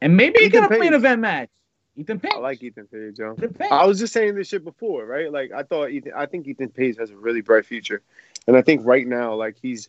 [0.00, 1.50] and maybe Ethan get a main event match
[1.96, 3.32] ethan page I like Ethan Page, yo.
[3.32, 3.70] Ethan Page.
[3.70, 5.32] I was just saying this shit before, right?
[5.32, 8.02] Like I thought Ethan I think Ethan Page has a really bright future.
[8.46, 9.88] And I think right now, like he's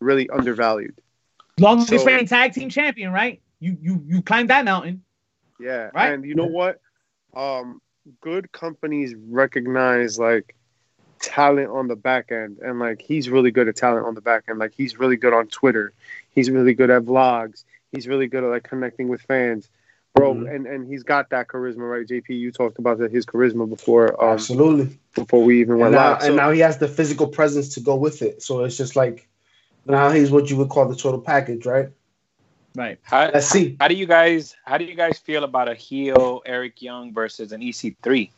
[0.00, 1.00] really undervalued.
[1.58, 5.02] longest so- reigning tag team champion right you you you climbed that mountain
[5.60, 5.90] Yeah.
[5.94, 6.12] Right.
[6.12, 6.80] And you know what?
[7.34, 7.80] Um,
[8.20, 10.54] good companies recognize like
[11.20, 12.58] talent on the back end.
[12.58, 14.58] And like he's really good at talent on the back end.
[14.58, 15.92] Like he's really good on Twitter.
[16.30, 17.64] He's really good at vlogs.
[17.92, 19.68] He's really good at like connecting with fans.
[20.14, 20.54] Bro, Mhm.
[20.54, 22.06] and, and he's got that charisma, right?
[22.06, 24.98] JP, you talked about that, his charisma before um Absolutely.
[25.14, 26.22] before we even And went now, live.
[26.22, 28.42] So, and now he has the physical presence to go with it.
[28.42, 29.28] So it's just like
[29.86, 31.90] now he's what you would call the total package, right?
[32.78, 33.76] Right How, Let's see.
[33.80, 37.50] how do you guys how do you guys feel about a heel Eric Young versus
[37.52, 38.30] an E EC3?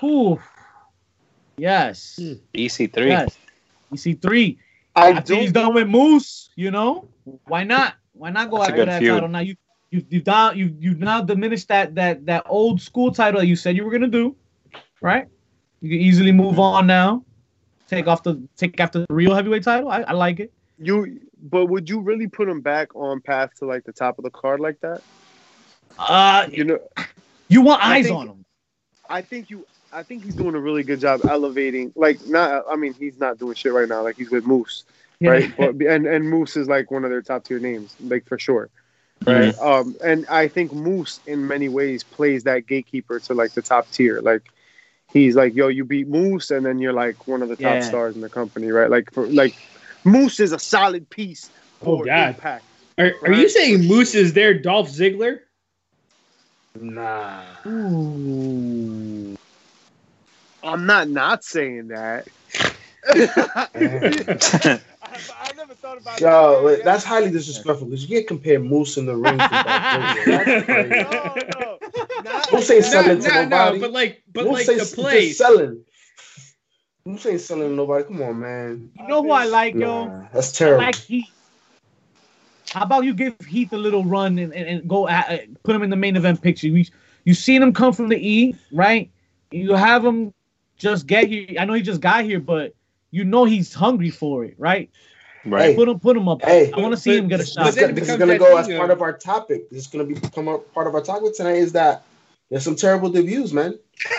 [0.00, 0.42] Whew.
[1.56, 2.34] yes Hmm.
[2.52, 3.06] EC3.
[3.06, 3.38] yes
[3.90, 4.58] you see three
[4.96, 7.08] I after he's don't done with moose you know
[7.46, 9.12] why not why not go That's a after good that feud.
[9.14, 9.54] title now you
[9.90, 13.54] you you down you you now diminished that that that old school title that you
[13.56, 14.34] said you were gonna do
[15.00, 15.28] right
[15.80, 17.22] you can easily move on now
[17.86, 21.66] take off the take after the real heavyweight title i, I like it you but
[21.66, 24.60] would you really put him back on path to like the top of the card
[24.60, 25.02] like that?
[25.98, 26.78] uh You know
[27.48, 28.44] you want eyes think- on him
[29.08, 29.64] I think you.
[29.92, 31.92] I think he's doing a really good job elevating.
[31.94, 32.64] Like, not.
[32.68, 34.02] I mean, he's not doing shit right now.
[34.02, 34.84] Like, he's with Moose,
[35.20, 35.30] Yeah.
[35.30, 35.56] right?
[35.56, 38.68] But and and Moose is like one of their top tier names, like for sure,
[39.24, 39.56] right?
[39.60, 43.88] Um, and I think Moose in many ways plays that gatekeeper to like the top
[43.92, 44.20] tier.
[44.20, 44.42] Like,
[45.12, 47.80] he's like, yo, you beat Moose, and then you're like one of the top Yeah.
[47.82, 48.90] stars in the company, right?
[48.90, 49.54] Like, for like,
[50.06, 51.50] Moose is a solid piece
[51.82, 52.28] Oh, for God.
[52.36, 52.64] Impact.
[52.98, 55.40] Are, are you saying Moose is their Dolph Ziggler?
[56.80, 57.42] Nah.
[57.66, 59.36] Ooh.
[60.62, 62.26] I'm not not saying that.
[63.04, 66.64] I, I never thought about Yo, it.
[66.64, 70.24] wait, that's highly disrespectful because you can't compare Moose in the ring to Dolph Ziggler.
[70.24, 70.90] That's crazy.
[70.90, 71.78] no, no.
[72.24, 73.80] Not- Moose ain't No, selling to no, no, nobody.
[73.80, 75.24] but like, but Moose like ain't the s- place.
[75.26, 75.84] just selling.
[77.06, 78.04] Moose ain't selling to nobody.
[78.04, 78.90] Come on, man.
[78.98, 80.84] you know who i like yo Nah, that's I terrible.
[80.84, 81.30] like Heath.
[82.70, 85.76] How about you give Heath a little run and, and, and go at, uh, put
[85.76, 86.66] him in the main event picture?
[86.66, 86.84] You
[87.24, 89.08] you seen him come from the E, right?
[89.52, 90.34] You have him
[90.76, 91.46] just get here.
[91.60, 92.74] I know he just got here, but
[93.12, 94.90] you know he's hungry for it, right?
[95.44, 95.62] Right.
[95.62, 95.74] Hey.
[95.76, 96.42] Put him put him up.
[96.42, 96.72] Hey.
[96.72, 97.74] I want to see him get a This, shot.
[97.76, 99.70] then this is gonna go as part of our topic.
[99.70, 101.58] This is gonna become a part of our topic tonight.
[101.58, 102.02] Is that
[102.50, 103.78] there's some terrible debuts, man.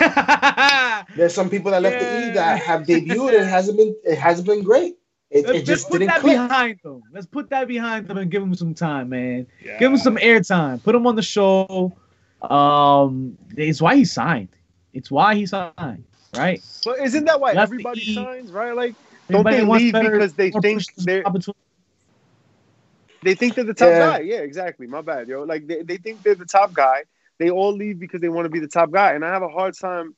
[1.16, 4.18] There's some people that left the E that have debuted and it hasn't been it
[4.18, 4.96] hasn't been great.
[5.30, 6.32] It, let's, it just let's put didn't that click.
[6.36, 7.02] behind them.
[7.12, 9.46] Let's put that behind them and give them some time, man.
[9.78, 10.82] Give them some airtime.
[10.82, 11.96] Put them on the show.
[12.42, 14.48] Um, it's why he signed.
[14.92, 16.04] It's why he signed,
[16.36, 16.60] right?
[16.84, 18.14] But isn't that why Left everybody E.
[18.14, 18.74] signs, right?
[18.74, 18.94] Like,
[19.30, 21.58] don't they wants leave better- because they think they're opportunity.
[23.22, 23.98] they think they're the top Yeah.
[23.98, 24.20] guy?
[24.20, 24.86] Yeah, exactly.
[24.86, 25.42] My bad, yo.
[25.44, 27.04] Like they, they think they're the top guy.
[27.38, 29.48] They all leave because they want to be the top guy, and I have a
[29.48, 30.14] hard time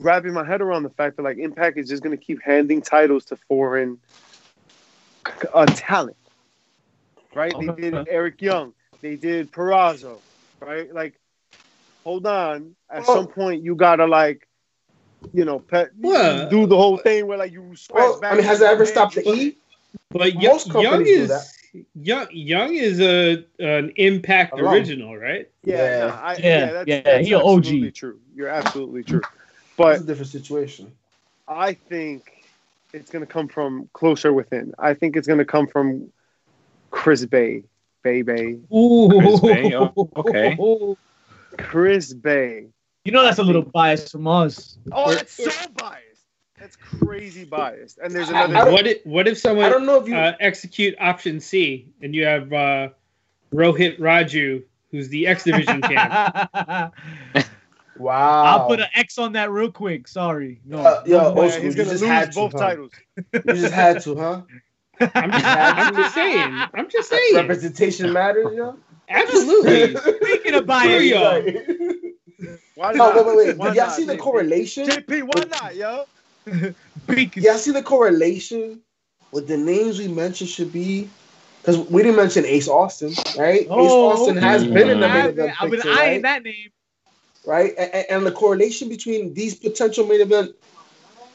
[0.00, 3.24] wrapping my head around the fact that like Impact is just gonna keep handing titles
[3.26, 3.98] to foreign
[5.52, 6.16] uh, talent,
[7.34, 7.52] right?
[7.58, 8.72] They did Eric Young.
[9.00, 10.18] They did Perazzo,
[10.60, 10.92] right?
[10.92, 11.18] Like,
[12.04, 12.74] hold on.
[12.90, 14.46] At Well- some point, you gotta like,
[15.32, 18.32] you know, pet, Well- do the whole thing where like you scratch Well, back.
[18.32, 19.56] I mean, has it ever stopped the but- E?
[20.10, 21.46] But Most Young, Young companies do is that.
[21.94, 22.26] Young.
[22.30, 24.74] Young is a an Impact Alone.
[24.74, 25.48] original, right?
[25.64, 26.06] Yeah, Yeah.
[26.06, 27.94] nah, I, Yeah, yeah, that's, yeah, that's he a OG.
[27.94, 28.20] true.
[28.34, 29.20] You're absolutely true.
[29.20, 29.28] It's
[29.76, 30.92] But a different situation.
[31.46, 32.44] I think
[32.92, 34.72] it's going to come from closer within.
[34.78, 36.10] I think it's going to come from
[36.90, 37.64] Chris Bey,
[38.02, 39.08] Bay Bay, Ooh.
[39.20, 40.56] Chris Bey, oh, okay.
[41.58, 42.66] Chris Bey.
[43.04, 44.76] You know that's a little bias from us.
[44.92, 46.07] Oh, that's so biased.
[46.60, 47.98] That's crazy biased.
[47.98, 48.70] And there's another.
[48.72, 50.16] What if what if I someone don't know if you.
[50.16, 52.88] uh, execute option C and you have uh,
[53.54, 56.94] Rohit Raju, who's the X Division champ?
[57.98, 58.44] Wow.
[58.44, 60.06] I'll put an X on that real quick.
[60.08, 60.60] Sorry.
[60.64, 60.78] No.
[60.78, 62.58] Uh, yo, Oh, old yeah, school, he's going to lose had to, both huh?
[62.58, 62.92] titles.
[63.16, 64.42] You just had to, huh?
[65.14, 66.62] I'm just, I'm just saying.
[66.74, 67.34] I'm just saying.
[67.36, 68.76] Representation matters, yo.
[69.08, 69.96] Absolutely.
[69.96, 71.42] Speaking of Here bias, you go.
[72.74, 73.16] Why No, not?
[73.16, 73.56] wait, wait, wait.
[73.56, 74.86] Why Did y'all not, see the correlation?
[74.86, 76.04] JP, why not, yo?
[76.52, 76.74] Is-
[77.36, 78.82] Y'all see the correlation
[79.32, 81.08] with the names we mentioned should be
[81.62, 83.62] because we didn't mention Ace Austin, right?
[83.62, 86.70] Ace Oh, Austin has been in the I, main event I've been eyeing that name.
[87.46, 87.74] right?
[87.78, 90.54] And, and the correlation between these potential main event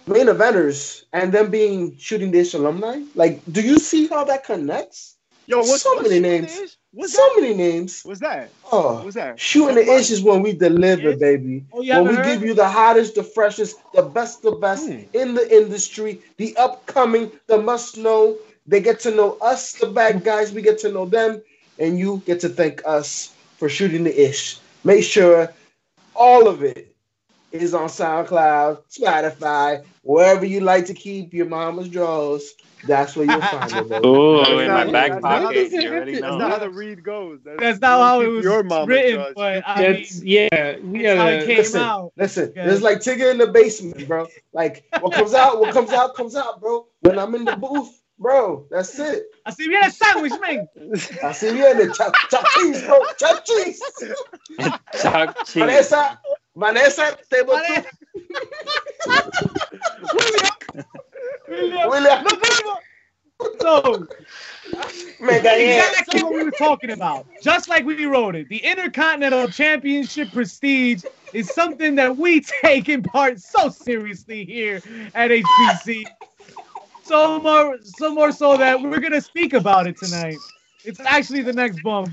[0.08, 5.18] main eventers and them being shooting dish alumni, like, do you see how that connects?
[5.48, 6.78] Yo, what's So what's many the names.
[6.94, 7.42] What's so that?
[7.42, 8.02] many names.
[8.04, 8.50] What's that?
[8.72, 9.40] Oh, What's that?
[9.40, 11.20] shooting the ish is when we deliver, Yes.
[11.20, 11.64] baby.
[11.74, 15.00] Oh, when we haven't give you the hottest, the freshest, the best, the best Hmm.
[15.14, 18.38] in the industry, the upcoming, the must know.
[18.68, 20.54] They get to know us, the bad guys.
[20.54, 21.42] We get to know them,
[21.80, 24.60] and you get to thank us for shooting the ish.
[24.84, 25.50] Make sure
[26.16, 26.93] all of it
[27.54, 32.54] is on SoundCloud, Spotify, wherever you like to keep your mama's drawers.
[32.86, 33.90] That's where you'll find it.
[33.90, 34.06] baby.
[34.08, 35.72] Ooh, That's in not- my back that's not- pocket.
[35.72, 37.40] You already That's not how the read goes.
[37.46, 39.36] That's not how it was your mama written, judge.
[39.36, 40.78] but I mean, yeah.
[40.84, 41.82] We that's how it came listen.
[41.82, 42.12] out.
[42.18, 42.62] Listen, Okay.
[42.66, 44.28] it's like Tigger in the basement, bro.
[44.52, 46.86] Like what comes out, what comes out, comes out, bro.
[47.02, 49.28] When I'm in the booth, bro, that's it.
[49.46, 50.68] I see we had a sandwich, man.
[51.24, 53.00] I see you in the chop, chop cheese, bro.
[53.18, 53.82] Chop cheese.
[55.02, 55.54] Chuck cheese.
[55.54, 56.20] Vanessa,
[56.56, 57.90] Vanessa, table Vanessa.
[60.14, 61.90] William.
[61.90, 62.26] William,
[63.60, 64.08] So
[65.20, 65.90] mega yeah.
[65.90, 67.26] exactly what we were talking about.
[67.42, 73.02] Just like we wrote it, the Intercontinental Championship prestige is something that we take in
[73.02, 74.82] part so seriously here
[75.16, 76.06] at HPC.
[77.04, 80.38] So more, so more so that we're gonna speak about it tonight.
[80.86, 82.10] It's actually the next bump.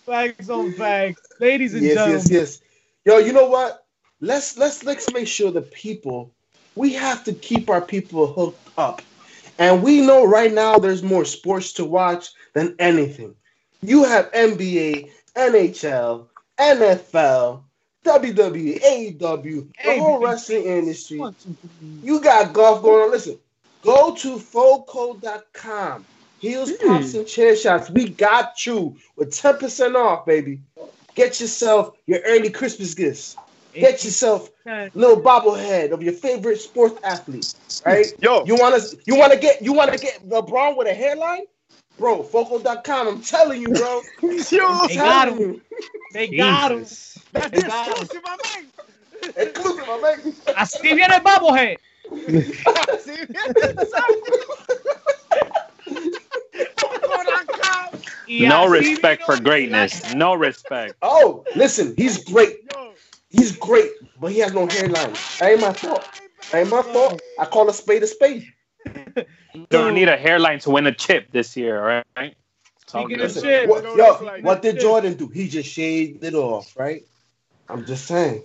[0.05, 2.29] Facts on facts, ladies and Yes, gentlemen.
[2.29, 2.61] yes, yes.
[3.05, 3.85] Yo, you know what?
[4.21, 6.33] Let's let's let's make sure the people
[6.75, 9.01] we have to keep our people hooked up.
[9.57, 13.35] And we know right now there's more sports to watch than anything.
[13.81, 16.27] You have NBA, NHL,
[16.59, 17.63] NFL,
[18.05, 21.19] WWE, AEW, the whole wrestling industry.
[21.19, 21.89] One, two, three.
[22.03, 23.11] You got golf going on.
[23.11, 23.37] Listen,
[23.81, 26.05] go to Foco.com.
[26.39, 27.89] Heels, pops, and chair shots.
[27.89, 30.61] We got you with 10% off, baby.
[31.15, 33.35] Get yourself your early Christmas gifts.
[33.73, 37.53] Get yourself a little bobblehead of your favorite sports athlete.
[37.85, 38.07] Right?
[38.21, 41.43] Yo, You wanna you wanna get you wanna get LeBron with a hairline?
[41.97, 43.07] Bro, Foco.com.
[43.07, 44.01] I'm telling you, bro.
[44.51, 45.39] yo, They got Telling him.
[45.39, 45.61] you.
[46.11, 46.79] They got him.
[46.79, 47.19] Jesus.
[47.33, 48.09] that's They got him.
[48.09, 48.71] exclusive, my man.
[49.35, 50.33] Exclusive, my man.
[50.57, 51.77] Así viene el bobblehead.
[58.27, 60.13] Y No así respect vino for el- greatness.
[60.15, 60.95] No respect.
[61.01, 62.57] Oh, listen, he's great.
[62.71, 62.93] Yo,
[63.29, 65.13] He's great, but he has no hairline.
[65.39, 66.03] That ain't my fault.
[66.51, 67.21] That ain't my fault.
[67.37, 68.45] I call a spade a spade.
[69.69, 72.35] Don't need a hairline to win a chip this year, right?
[72.81, 73.35] It's all Speaking good.
[73.35, 74.81] of shit, What, yo, like what did shit.
[74.81, 75.27] Jordan do?
[75.27, 77.03] He just shaved it off, right?
[77.69, 78.43] I'm just saying.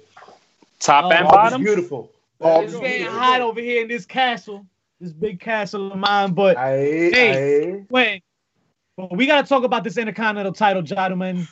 [0.79, 1.63] Top Oh, and All bottom.
[1.63, 2.11] beautiful.
[2.41, 3.19] All it's is getting beautiful.
[3.21, 4.65] hot over here in this castle,
[4.99, 6.33] this big castle of mine.
[6.33, 7.73] But Aye, Hey.
[7.75, 7.85] aye.
[7.91, 8.23] wait,
[8.97, 11.47] but we gotta talk about this Intercontinental title, gentlemen,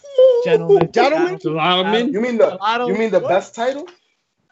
[0.44, 1.40] gentlemen, Gentlemen?
[1.40, 2.12] Solomon.
[2.12, 2.88] You mean the Lotto.
[2.88, 3.86] you mean the best title?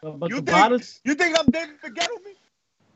[0.03, 2.35] But You the think- bottles, you think I'm David Gettleman?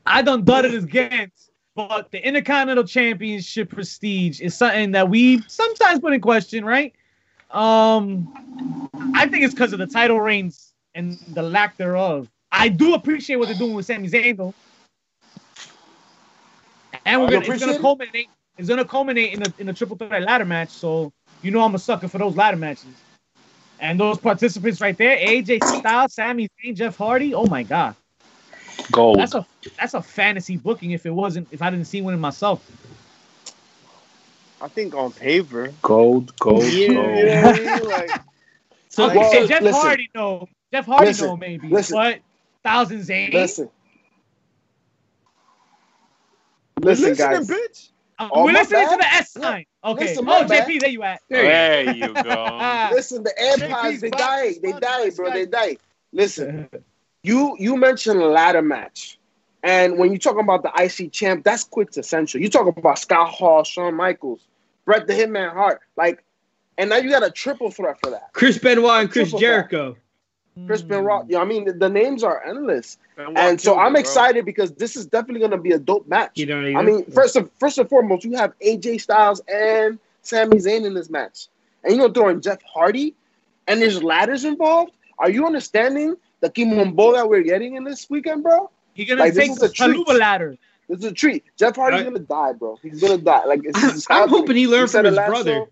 [0.06, 1.32] I done done it again.
[1.74, 6.92] But the Intercontinental Championship prestige is something that we sometimes put in question, right?
[7.50, 12.28] Um, I think it's because of the title reigns and the lack thereof.
[12.50, 14.54] I do appreciate what they're doing with Sami Zayn, though.
[17.04, 18.28] And we're gonna, it's gonna culminate.
[18.58, 20.70] It's gonna culminate in a in a triple threat ladder match.
[20.70, 22.86] So you know I'm a sucker for those ladder matches.
[23.80, 27.34] And those participants right there, AJ Styles, Sami Zayn, Jeff Hardy.
[27.34, 27.96] Oh my god.
[28.90, 29.18] Gold.
[29.18, 29.46] That's a
[29.78, 32.62] that's a fantasy booking if it wasn't if I didn't see one in myself.
[34.60, 35.72] I think on paper.
[35.82, 36.70] Gold, gold, Yeah.
[36.70, 37.56] You know gold.
[37.56, 37.84] I mean?
[37.88, 38.10] Like,
[38.88, 39.80] So, Okay, well, Jeff listen.
[39.80, 40.48] Hardy no.
[40.72, 41.68] Jeff Hardy Listen, no maybe.
[41.68, 41.96] listen.
[41.96, 42.20] But
[42.62, 43.32] Thousand Zayn.
[43.32, 43.70] Listen.
[46.80, 47.48] listen, Listen, guys.
[47.48, 47.88] bitch.
[48.18, 49.64] Uh, Oh, we're my listening to the S line.
[49.84, 50.04] Okay.
[50.04, 50.68] Listen, oh, my bad.
[50.68, 51.20] JP, there you at.
[51.28, 52.90] There you go.
[52.92, 54.42] Listen, the AirPods, JP's they box die.
[54.62, 55.30] They sponsored die, bro.
[55.30, 55.76] They die.
[56.12, 56.68] Listen,
[57.22, 59.18] you you mentioned a ladder match.
[59.64, 62.40] And when you talk about the IC champ, that's quintessential.
[62.40, 64.46] You talk about Scott Hall, Shawn Michaels,
[64.84, 66.24] Bret the Hitman Hart, like,
[66.76, 68.32] and now you got a triple threat for that.
[68.32, 69.96] Chris Benoit and Chris Triple Jericho.
[70.66, 70.88] Chris Hmm.
[70.88, 71.26] Benoit.
[71.28, 74.72] You know, I mean, the, the names are endless, And, and so I'm excited because
[74.72, 76.32] this is definitely going to be a dope match.
[76.34, 79.98] You know what I mean, first and first and foremost, you have AJ Styles and
[80.22, 81.46] Sami Zayn in this match,
[81.84, 83.14] and you're gonna throw in Jeff Hardy,
[83.66, 84.92] and there's ladders involved.
[85.18, 88.70] Are you understanding the Kimombo that we're getting in this weekend, bro?
[88.92, 90.06] He's gonna Like, this take is the a treat.
[90.20, 90.58] Ladder.
[90.88, 91.44] This is a treat.
[91.56, 92.78] Jeff Hardy's I- gonna die, bro.
[92.82, 93.44] He's gonna die.
[93.46, 95.52] Like it's, I'm, it's I'm hoping he learned said from his last brother.
[95.52, 95.68] show.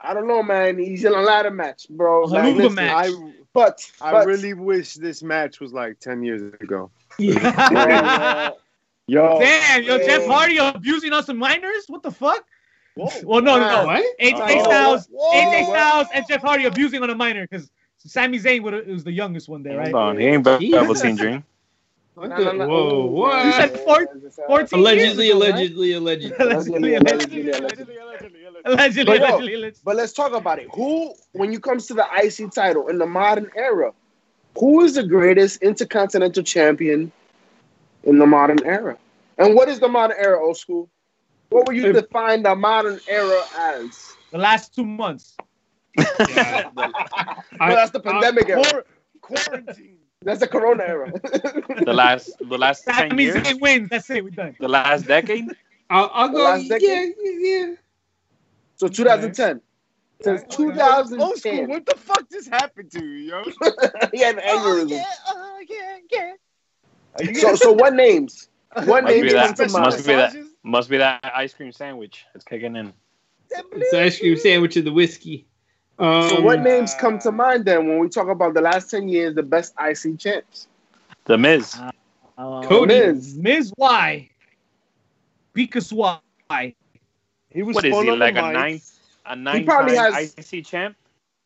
[0.00, 0.78] I don't know, man.
[0.78, 2.24] He's in a ladder match, bro.
[2.24, 3.08] A Like, listen, match.
[3.10, 6.90] I But I but- really wish this match was like ten years ago.
[7.18, 8.50] Yeah,
[9.06, 10.06] Yo, Damn, yo, man.
[10.06, 11.84] Jeff Hardy abusing us in minors?
[11.88, 12.42] What the fuck?
[12.94, 13.08] Whoa.
[13.24, 13.86] Well, no, no, no.
[13.86, 14.04] What?
[14.20, 14.64] AJ Oh.
[14.64, 15.64] Styles, Whoa, AJ?
[15.66, 17.70] Styles, and Jeff Hardy abusing on a minor because
[18.06, 19.92] Sami Zayn was the youngest one there, right?
[19.92, 20.86] Hold on, he ain't Be- Jesus.
[20.86, 21.44] Velveteen Dream.
[22.16, 22.68] No, no, no.
[22.68, 23.46] Whoa, what?
[23.46, 24.08] You said four-
[24.46, 25.54] 14 Allegedly, years ago, right?
[25.54, 26.36] allegedly, allegedly.
[26.38, 27.96] Allegedly, allegedly, allegedly,
[28.64, 30.68] allegedly, But yo, allegedly, let's- But let's talk about it.
[30.74, 33.92] Who, when you comes to the IC title in the modern era,
[34.58, 37.10] who is the greatest intercontinental champion
[38.04, 38.96] in the modern era?
[39.38, 40.88] And what is the modern era, old school?
[41.48, 44.16] What would you define the modern era as?
[44.30, 45.36] the last two months.
[45.96, 46.70] Yeah.
[46.74, 46.92] well,
[47.60, 48.62] I- that's the pandemic era.
[48.62, 48.84] Quar-
[49.20, 49.98] quarantine.
[50.22, 51.12] That's the Corona era.
[51.84, 53.90] The last, the last ten Sami years, Zayn wins.
[53.90, 54.24] That's it.
[54.24, 54.56] We're done.
[54.58, 55.44] the last decade.
[55.90, 56.44] I'll, I'll The go.
[56.44, 57.14] last Yeah, decade?
[57.40, 57.74] yeah.
[58.76, 59.60] so 2010.
[60.22, 61.68] Since oh, Old school, 2010.
[61.68, 63.42] what the fuck just happened to you, yo?
[64.12, 64.84] he had an aneurysm.
[64.84, 66.32] oh, yeah, uh-huh, yeah.
[67.18, 68.48] Are you So, so what names?
[68.86, 69.58] What Must names be that.
[69.58, 70.36] Must be that.
[70.62, 72.24] Must be that ice cream sandwich.
[72.34, 72.92] It's kicking in.
[73.50, 75.46] It's ice cream sandwich and the whiskey.
[75.98, 79.08] Um, So what names come to mind then when we talk about the last 10
[79.08, 80.66] years, the best IC champs?
[81.24, 81.76] The Miz.
[82.36, 82.86] Uh, Cody.
[82.98, 83.36] Miz.
[83.36, 84.28] Miz Y.
[85.52, 86.18] Because Y.
[87.50, 88.52] He was What is he like a mic.
[88.52, 88.80] nine?
[89.26, 90.96] A nine probably time has- IC champ.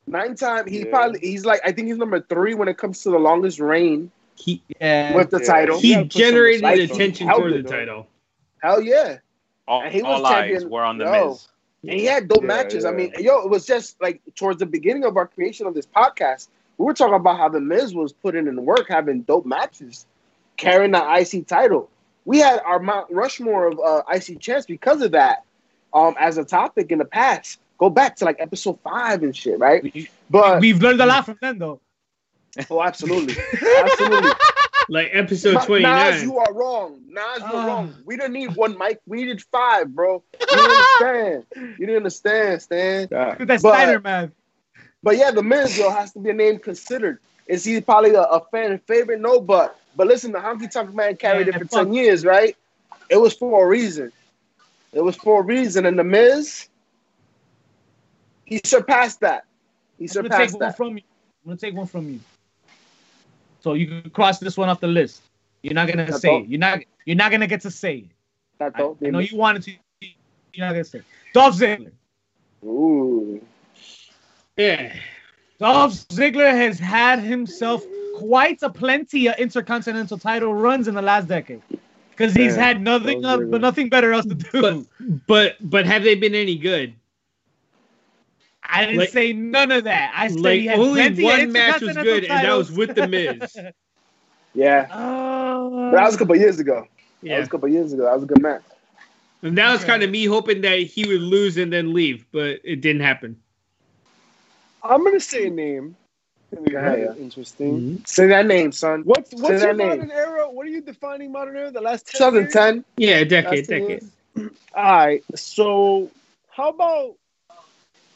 [0.07, 0.67] Nine time.
[0.67, 0.85] He Yeah.
[0.91, 4.11] probably he's like I think he's number three when it comes to the longest reign
[4.37, 5.15] he Yeah.
[5.15, 5.47] with the Yeah.
[5.47, 5.79] title.
[5.79, 7.35] he gotta put some generated respect attention him.
[7.37, 8.07] for the title.
[8.63, 9.19] Hell yeah.
[9.69, 11.29] All, And he was all eyes champion- were on the yo.
[11.33, 11.49] Miz.
[11.83, 12.85] And he had dope Yeah, matches.
[12.85, 15.87] I mean, yo, it was just like towards the beginning of our creation of this
[15.87, 20.07] podcast, we were talking about how the Miz was putting in work, having dope matches,
[20.57, 21.89] carrying the IC title.
[22.25, 25.45] We had our Mount Rushmore of uh, IC champs because of that.
[25.95, 29.59] Um, as a topic in the past, go back to like episode five and shit,
[29.59, 29.83] right?
[30.29, 31.81] But we've learned a lot from them, though.
[32.71, 33.35] oh, absolutely,
[33.79, 34.31] absolutely.
[34.89, 36.13] Like episode twenty nine.
[36.13, 36.29] Nas, twenty nine.
[36.29, 37.01] you are wrong.
[37.09, 37.67] Nas, you're Ah.
[37.67, 37.95] wrong.
[38.07, 39.01] We didn't need one mic.
[39.07, 40.23] We needed five, bro.
[40.41, 40.71] You didn't
[41.01, 41.45] understand.
[41.79, 43.09] You didn't understand, Stan.
[43.11, 44.33] That's But- Steiner, man.
[45.03, 47.19] But yeah, the Miz yo has to be a name considered.
[47.47, 49.21] Is he probably a, a fan favorite?
[49.21, 52.57] No, but but listen, the Honky Tonk Man carried Yeah, it for ten years, right?
[53.09, 54.11] It was for a reason.
[54.93, 56.69] It was for a reason, and the Miz,
[58.45, 59.45] he surpassed that.
[59.99, 60.77] He I'm gonna take surpassed one that.
[60.77, 61.03] from you.
[61.45, 62.21] I'm gonna take one from you.
[63.69, 65.21] So you can cross this one off the list.
[65.61, 66.43] You're not gonna That's say all.
[66.43, 66.49] it.
[66.49, 66.81] You're not.
[67.05, 68.05] You're not gonna get to say it.
[68.59, 69.73] That I, though, I know you wanted to.
[70.55, 71.01] You're not gonna say.
[71.01, 71.05] It.
[71.35, 71.91] Dolph Ziggler.
[72.65, 73.47] Ooh,
[74.57, 74.97] Yeah.
[75.59, 77.85] Dolph Ziggler has had himself
[78.17, 81.61] quite a plenty of intercontinental title runs in the last decade.
[82.13, 84.63] Because he's Yeah, had nothing, Dolph uh, but nothing better else to do.
[84.63, 86.95] But but but have they been any good?
[88.69, 90.13] I didn't like- say none of that.
[90.15, 93.09] I said Like he had only one match was good, and that was with the
[93.09, 93.57] Miz.
[94.55, 94.87] yeah.
[94.91, 96.87] Uh, But that was a couple years ago.
[97.23, 97.39] That Yeah.
[97.39, 98.05] was a couple years ago.
[98.05, 98.63] That was a good match.
[99.43, 102.61] And that was kind of me hoping that he would lose and then leave, but
[102.65, 103.41] it didn't happen.
[104.83, 105.97] I'm gonna say a name.
[106.71, 107.15] Go ahead, yeah.
[107.23, 108.03] Interesting.
[108.07, 109.03] Say that name, son.
[109.05, 109.89] What's what's that your name.
[109.89, 110.51] modern era?
[110.51, 111.71] What are you defining modern era?
[111.71, 112.53] The last 10 years?
[112.53, 112.85] 2010.
[112.97, 113.89] Yeah, decade, decade.
[113.89, 114.11] years.
[114.75, 115.23] All right.
[115.35, 116.11] So
[116.51, 117.17] how about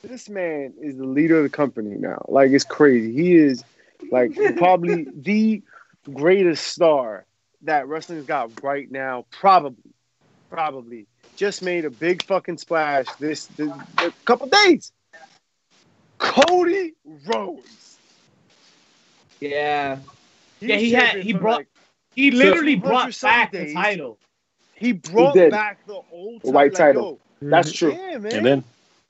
[0.02, 2.24] this man is the leader of the company now?
[2.28, 3.12] Like it's crazy.
[3.12, 3.64] He is
[4.10, 5.62] like probably the
[6.12, 7.24] greatest star
[7.62, 9.24] that wrestling's got right now.
[9.30, 9.92] Probably,
[10.50, 13.66] probably just made a big fucking splash this the,
[13.98, 14.92] the couple days.
[16.18, 16.92] Cody
[17.26, 17.98] Rhodes.
[19.40, 19.98] yeah.
[20.60, 21.68] He Yeah, he had- he brought- like,
[22.14, 24.18] He literally brought something back the title.
[24.74, 25.50] he brought did.
[25.50, 27.02] back the old The white title.
[27.02, 27.20] title.
[27.40, 27.92] That's true.
[27.92, 28.34] Yeah, man.
[28.36, 28.64] And then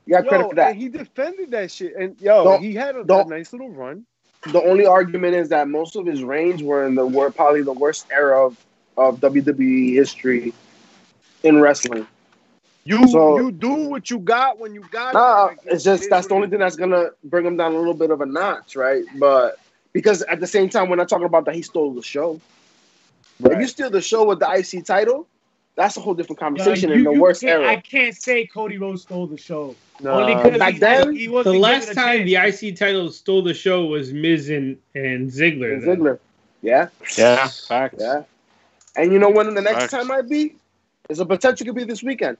[0.07, 0.77] You got credit for that.
[0.77, 1.95] He defended that shit.
[1.95, 4.05] And yo, Don't- he had a, a nice little run.
[4.53, 7.73] The only argument is that most of his reigns were in the were probably the
[7.73, 8.57] worst era of,
[8.97, 10.53] of WWE history
[11.45, 12.07] in wrestling.
[12.85, 15.59] You So- you do what you got when you got Nah, it.
[15.67, 18.21] It's just that's the only thing that's gonna bring him down a little bit of
[18.21, 19.05] a notch, right?
[19.17, 19.59] But
[19.93, 22.41] because at the same time, we're not talking about that he stole the show.
[23.45, 25.27] If you steal the show with the IC title,
[25.75, 28.47] that's a whole different Yo, conversation you- in the you worst can't- I can't say
[28.47, 29.75] Cody Rhodes stole the show.
[30.01, 32.37] No, Only back he, then, he The wasn't last time the.
[32.37, 35.75] IC title stole the show was Miz and, and Ziggler.
[35.75, 35.83] And.
[35.83, 36.19] Ziggler,
[36.61, 37.97] yeah, yeah, facts.
[38.01, 38.25] yeah.
[38.97, 39.93] And you know when the next Facts.
[39.93, 40.55] time might be?
[41.09, 42.37] There's a potential could be this weekend.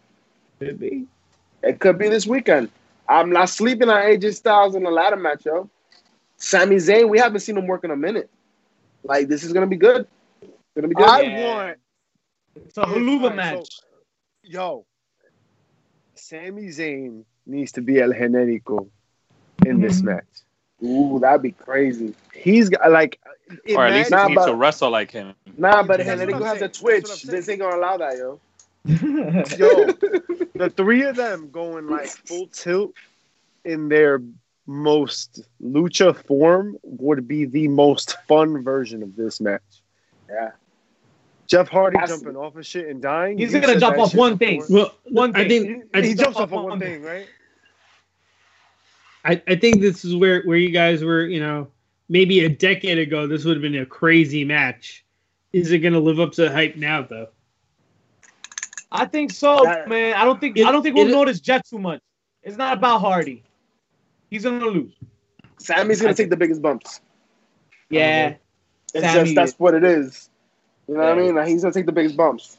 [0.59, 1.07] Could be.
[1.63, 2.69] It could be this weekend.
[3.09, 5.69] I'm not sleeping on AJ Styles in the ladder match, yo.
[6.37, 8.29] Sami Zayn, we haven't seen him work in a minute.
[9.05, 10.07] Like this is gonna be good.
[10.75, 11.09] Gonna be good.
[11.09, 11.55] I Yeah.
[11.55, 11.79] want
[12.57, 13.69] It's a haluva Alright, match.
[13.71, 13.87] so-
[14.43, 14.87] yo,
[16.15, 18.89] Sami Zayn needs to be El Generico
[19.67, 20.05] in this Mhm.
[20.05, 20.25] match.
[20.85, 22.15] Ooh, that'd be crazy.
[22.35, 23.21] He's got like,
[23.75, 25.35] or at least Nah, he needs but- to wrestle like him.
[25.57, 26.61] Nah, but El Generico has a saying.
[26.61, 27.03] That's Twitch.
[27.05, 28.41] what I'm This ain't gonna allow that, yo.
[28.85, 29.87] yo,
[30.55, 32.95] the three of them going like full tilt
[33.65, 34.21] in their
[34.67, 39.63] most lucha form would be the most fun version of this match.
[40.29, 40.51] Yeah.
[41.47, 43.37] Jeff Hardy Has to jumping off of shit and dying.
[43.39, 44.65] He's gonna jump off shit one before.
[44.67, 44.75] thing.
[44.75, 45.45] Well, One thing.
[45.45, 47.03] I think He, he jumps off off of one one thing.
[47.03, 47.27] thing, right?
[49.25, 51.69] I, I think this is where where you guys were, you know,
[52.09, 53.27] maybe a decade ago.
[53.27, 55.05] This would have been a crazy match.
[55.53, 57.29] Is it going to live up to the hype now, though?
[58.91, 60.15] I think so, That- man.
[60.15, 62.01] I don't think It- I don't think we'll it- notice Jeff too much.
[62.43, 63.43] It's not about Hardy.
[64.31, 64.93] He's gonna lose.
[65.59, 67.01] Sami's gonna take the biggest bumps.
[67.91, 68.35] Yeah.
[68.95, 69.59] It's Sami just that's is.
[69.61, 70.31] what it is.
[70.93, 71.35] You know what I mean?
[71.37, 72.59] Like, he's gonna take the biggest bumps.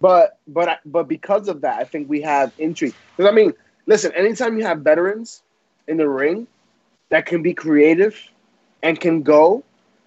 [0.00, 2.94] But but but because of that, I think we have intrigue.
[3.16, 3.52] Because I mean,
[3.86, 5.42] listen, anytime you have veterans
[5.88, 6.48] in the ring
[7.10, 8.18] that can be creative
[8.82, 9.64] and can go,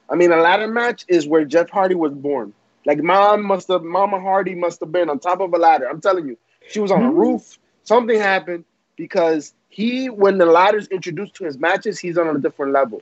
[0.09, 2.53] I mean, a ladder match is where Jeff Hardy was born.
[2.85, 5.87] Like mom must have, Mama Hardy must have been on top of a ladder.
[5.89, 7.11] I'm telling you, she was on a Mhm.
[7.11, 7.57] roof.
[7.83, 8.65] Something happened
[8.97, 13.01] because he, when the ladder's introduced to his matches, he's on a different level.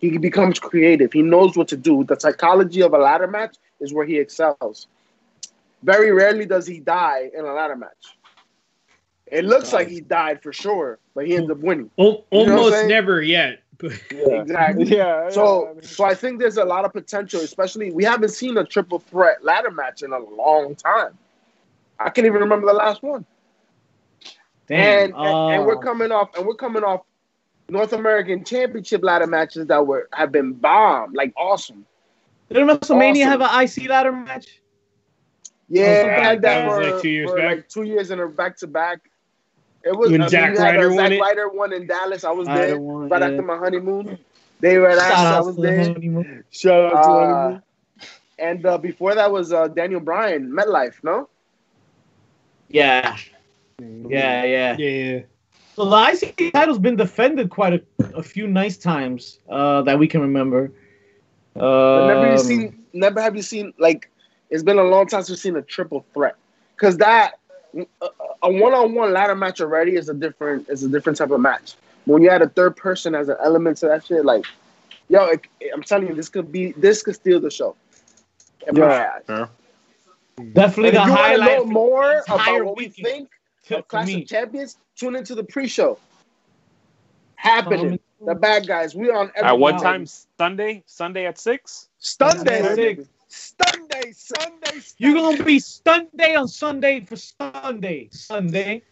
[0.00, 1.12] He becomes creative.
[1.12, 2.04] He knows what to do.
[2.04, 4.86] The psychology of a ladder match is where he excels.
[5.82, 8.16] Very rarely does he die in a ladder match.
[9.26, 11.90] It looks like he died for sure, but he ends up winning.
[11.98, 13.60] Al- You know almost never yet.
[13.78, 14.84] But Exactly.
[14.96, 15.28] Yeah.
[15.30, 19.00] So, so I think there's a lot of potential, especially we haven't seen a triple
[19.00, 21.18] threat ladder match in a long time.
[21.98, 23.24] I can't even remember the last one.
[24.68, 24.78] Damn.
[24.78, 27.02] And, and and we're Uh, coming off and we're coming off
[27.68, 31.84] North American Championship ladder matches that were have been bombed, like awesome.
[32.48, 33.40] Didn't WrestleMania awesome.
[33.40, 34.60] have an IC ladder match?
[35.68, 37.56] Yeah, I that, that was for, like two years for back?
[37.56, 39.10] like two years in a back to back.
[39.84, 41.20] It was When I mean, Zack you had a Ryder won Zack it?
[41.20, 42.24] Ryder one in Dallas.
[42.24, 43.28] I was Ryder there won, right yeah.
[43.28, 44.18] after my honeymoon.
[44.60, 45.78] They were at Shout Ashton, I out was to the there.
[45.92, 46.44] honeymoon.
[46.50, 47.62] Shout out to Uh, honeymoon.
[48.38, 51.28] and uh, before that was uh, Daniel Bryan, MetLife, no?
[52.68, 53.16] Yeah.
[53.78, 54.76] Yeah, yeah.
[54.78, 55.20] yeah,
[55.76, 55.94] So the
[56.40, 57.82] IC title's been defended quite a,
[58.16, 60.72] a few nice times uh, that we can remember.
[61.52, 64.08] But never you Um, seen, never have you seen like
[64.48, 66.36] it's been a long time since we've seen a triple threat
[66.74, 67.38] because that
[68.00, 71.74] a- one-on-one ladder match already is a different is a different type of match.
[72.06, 74.46] When you add a third person as an element to that shit, like
[75.10, 75.42] yo, it,
[75.74, 77.76] I'm telling you, this could be this could steal the show.
[78.72, 78.80] My
[79.28, 79.46] Yeah.
[80.54, 83.28] Definitely And the highlight know more about what we think
[83.66, 85.98] to- of Clash of Champions, tune into the pre-show.
[87.36, 87.92] Happening.
[87.92, 88.94] Um, The bad guys.
[88.94, 89.82] We on every At what night.
[89.82, 90.06] time?
[90.38, 90.82] Sunday?
[90.86, 91.88] Sunday at six?
[91.98, 92.62] Sunday.
[92.62, 92.98] Sunday.
[93.28, 94.12] Sunday.
[94.12, 94.80] Sunday.
[94.98, 98.08] You're gonna be Sunday on Sunday for Sunday.
[98.10, 98.82] Sunday.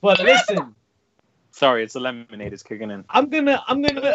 [0.00, 0.74] But listen,
[1.52, 3.04] Sorry, it's the lemonade is kicking in.
[3.08, 4.12] I'm gonna I'm gonna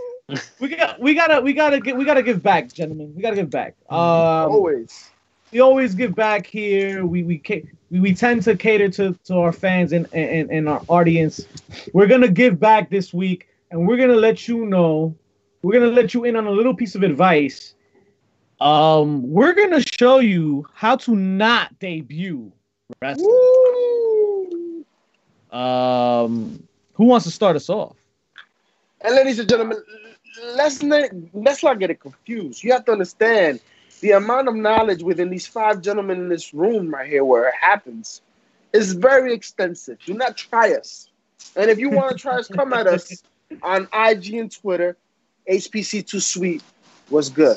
[0.60, 3.12] we got we gotta we gotta get we gotta give back, gentlemen.
[3.14, 3.74] We gotta give back.
[3.90, 5.10] Um Always.
[5.54, 7.06] We always give back here.
[7.06, 7.40] We we
[7.90, 11.46] we, we tend to cater to, to our fans and, and and our audience.
[11.92, 15.14] We're gonna give back this week, and we're gonna let you know.
[15.62, 17.74] We're gonna let you in on a little piece of advice.
[18.60, 22.50] Um, we're gonna show you how to not debut
[23.00, 23.28] wrestling.
[23.28, 24.84] Woo!
[25.52, 27.96] Um, who wants to start us off?
[29.02, 29.80] And ladies and gentlemen,
[30.56, 32.64] let's not let's not get it confused.
[32.64, 33.60] You have to understand
[34.04, 37.54] the amount of knowledge within these five gentlemen in this room right here where it
[37.58, 38.20] happens
[38.74, 39.98] is very extensive.
[40.04, 41.08] Do not try us.
[41.56, 43.22] And if you want to try us, come at us
[43.62, 44.98] on IG and Twitter.
[45.50, 46.62] HPC too sweet
[47.08, 47.56] was good.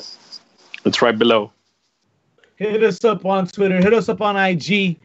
[0.86, 1.52] It's right below.
[2.56, 3.76] Hit us up on Twitter.
[3.76, 4.98] Hit us up on IG.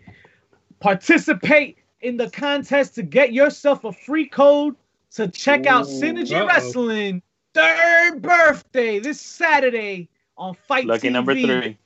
[0.80, 4.78] Participate in the contest to get yourself a free code
[5.16, 6.48] to check out Synergy uh-oh.
[6.48, 7.22] Wrestling
[7.54, 10.08] third birthday this Saturday
[10.38, 11.14] on Fight Lucky TV.
[11.14, 11.78] number three.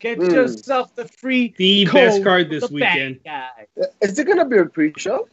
[0.00, 0.32] Get Mm.
[0.32, 3.24] yourself the free the code best card this the bad weekend.
[3.24, 3.66] guy.
[4.00, 5.28] Is it gonna be a pre-show?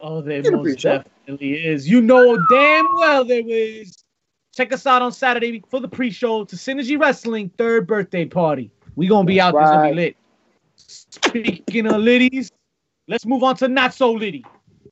[0.00, 0.98] Oh, there most pre-show.
[1.26, 1.88] definitely is.
[1.88, 4.04] You know damn well there is.
[4.54, 8.70] Check us out on Saturday for the pre-show to Synergy Wrestling third birthday party.
[8.96, 9.54] We gonna be That's out.
[9.54, 9.62] there.
[9.64, 10.16] It's gonna be lit.
[10.76, 12.50] Speaking of liddies,
[13.08, 14.44] let's move on to not so litty.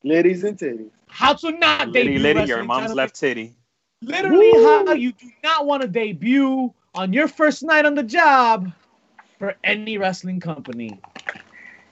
[0.05, 0.91] Ladies and titties.
[1.09, 3.55] How to not Liddy, debut Liddy, wrestling, your mom's left titty.
[4.03, 4.85] Literally, Woo!
[4.87, 8.73] how you do not want to debut on your first night on the job
[9.39, 10.99] for any wrestling company.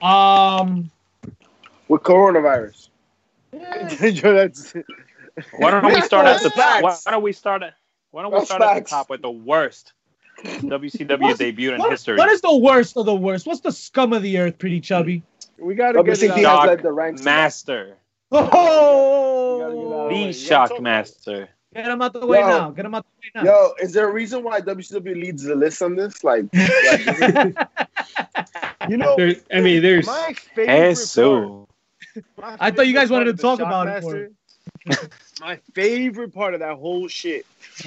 [0.01, 0.89] Um,
[1.87, 2.89] With coronavirus.
[3.53, 3.59] Yo,
[5.57, 6.81] Why don't we start at the Facts.
[6.83, 7.73] why, why don't we start at
[8.11, 9.91] why don't we That's start at the top with the worst
[10.43, 12.17] WCW debut in what- history?
[12.17, 13.45] what is the worst of the worst?
[13.45, 15.23] What's the scum of the earth, pretty chubby?
[15.57, 16.61] we gotta But get Big it out.
[16.61, 17.23] Doc led the ranks.
[17.23, 17.95] Master.
[18.31, 20.09] You gotta get out Oh, the way.
[20.09, 21.49] The You gotta Shock talk- Master.
[21.75, 22.47] Get him out the way Yo.
[22.47, 22.69] now.
[22.71, 23.51] Get him out the way now.
[23.51, 26.23] Yo, is there a reason why WCW leads the list on this?
[26.23, 27.57] Like, like
[28.89, 31.17] You know, There, I mean, there's my favorite part, Jesus.
[32.37, 34.29] my I thought you guys wanted to talk Shock about it for
[35.41, 37.45] my favorite part of that whole shit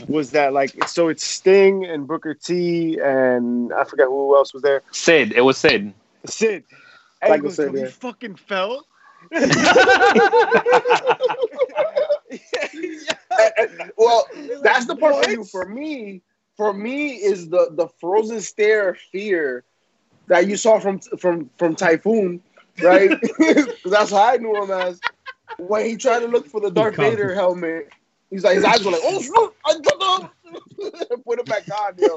[0.08, 4.62] was that like so it's Sting and Booker T and I forget who else was
[4.62, 4.82] there.
[4.90, 5.32] Sid.
[5.32, 5.92] It was Sid.
[6.26, 6.64] Sid.
[7.22, 7.88] And Like he I goes, said, yeah.
[7.88, 8.84] fucking fell.
[13.96, 14.26] well,
[14.62, 15.44] that's the part for you.
[15.44, 16.22] For me,
[16.56, 19.64] for me is the the frozen stare fear
[20.26, 22.42] that you saw from from from Typhoon,
[22.82, 23.10] right?
[23.20, 25.00] 'Cause that's how I knew him as.
[25.56, 27.88] When he tried to look for the Darth Vader helmet,
[28.30, 30.34] he's like his eyes were like, "Oh, shit, I got up."
[31.24, 32.16] Put it back on, yo.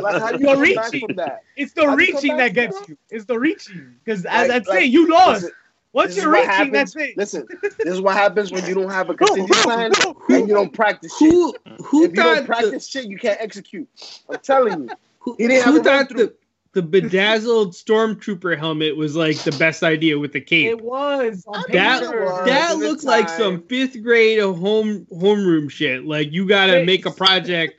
[0.00, 1.06] Like, how do you You're back reaching.
[1.08, 1.40] from that?
[1.56, 2.96] It's the How do you come reaching that gets you.
[3.10, 3.94] It's the reaching.
[4.04, 5.42] Because as Like- I like, say, you lost.
[5.42, 5.56] Listen,
[5.92, 7.16] Once this is you're what reaching, happens- that's it.
[7.16, 9.92] Listen, this is what happens when you don't have a contingency plan
[10.28, 11.32] and you don't practice shit.
[11.32, 13.88] who who if you don't thought the, practice shit, you can't execute.
[14.28, 14.88] I'm telling you.
[15.18, 16.32] who, he didn't who a thought the
[16.72, 20.68] the bedazzled stormtrooper helmet was like the best idea with the cape.
[20.68, 21.44] It was.
[21.72, 26.04] That It was that in the looks like some fifth grade home homeroom shit.
[26.06, 26.84] Like you gotta Hey.
[26.84, 27.74] make a project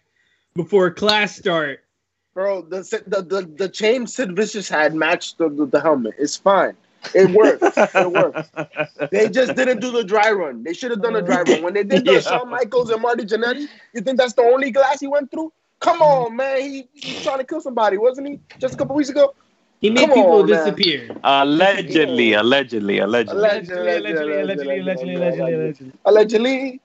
[0.55, 1.85] before class start.
[2.33, 6.15] Bro, the the the, the chain Sid Vicious had matched the, the, the helmet.
[6.19, 6.75] It's fine.
[7.13, 7.61] It works.
[7.77, 8.49] it works.
[9.11, 10.63] They just didn't do the dry run.
[10.63, 11.63] They should have done a dry run.
[11.63, 12.19] When they did the Yeah.
[12.19, 15.51] Shawn Michaels and Marty Jannetty, you think that's the only glass he went through?
[15.79, 16.25] Come mm-hmm.
[16.25, 16.61] on, man.
[16.61, 18.39] He, he was trying to kill somebody, wasn't he?
[18.59, 19.33] Just a couple weeks ago?
[19.81, 21.09] He made Come people on, disappear.
[21.23, 23.39] Allegedly, allegedly, allegedly.
[23.39, 23.77] Allegedly.
[23.77, 25.91] Allegedly, allegedly, allegedly, allegedly, allegedly.
[26.05, 26.81] Allegedly.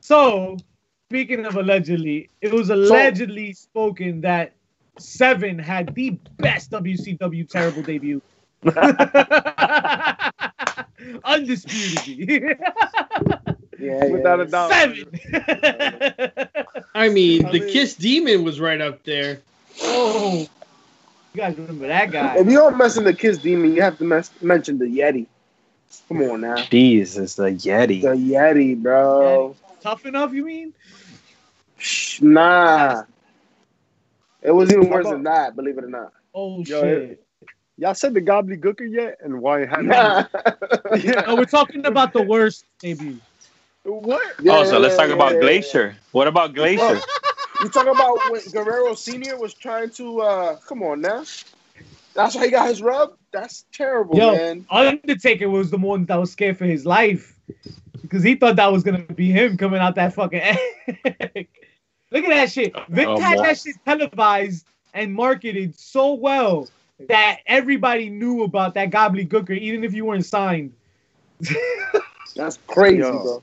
[0.00, 0.56] So,
[1.10, 4.54] speaking of allegedly, it was allegedly spoken that
[4.98, 8.20] Seven had the best WCW terrible debut.
[11.24, 12.54] Undisputedly.
[13.78, 14.70] Yeah, Without a doubt.
[14.72, 15.20] Seven.
[16.94, 19.40] I mean, I the mean- Kiss Demon was right up there.
[19.82, 20.40] oh,
[21.34, 22.38] you guys remember that guy?
[22.38, 25.26] If you don't mention the Kiss Demon, you have to mes- mention the Yeti.
[26.08, 26.56] Come on now.
[26.56, 28.02] Jesus, the Yeti.
[28.02, 29.54] The Yeti, bro.
[29.80, 30.74] Tough enough, you mean?
[31.76, 33.04] Shh, Nah.
[34.42, 36.12] It was even worse about- than that, believe it or not.
[36.34, 37.24] Oh Yo, shit!
[37.78, 39.88] Y'all said the gobbledygooker yet, and why it happened?
[39.88, 40.24] Nah.
[40.96, 41.22] yeah.
[41.26, 43.18] No, we're talking about the worst debut.
[43.84, 44.34] What?
[44.46, 45.96] oh, so let's talk yeah, about yeah, Glacier.
[46.10, 47.00] What about Glacier?
[47.62, 51.24] You talking about when Guerrero Senior was trying to uh come on now.
[52.14, 53.16] That's why he got his rub.
[53.32, 54.66] That's terrible, Yo, man.
[54.70, 57.36] Undertaker was the one that was scared for his life
[58.02, 60.58] because he thought that was gonna be him coming out that fucking egg.
[62.10, 62.74] Look at that shit.
[62.88, 63.42] Vic Oh, had boy.
[63.44, 66.68] that shit televised and marketed so well
[67.06, 70.72] that everybody knew about that gobbledygooker, even if you weren't signed.
[72.34, 73.22] That's crazy, Yo.
[73.22, 73.42] bro.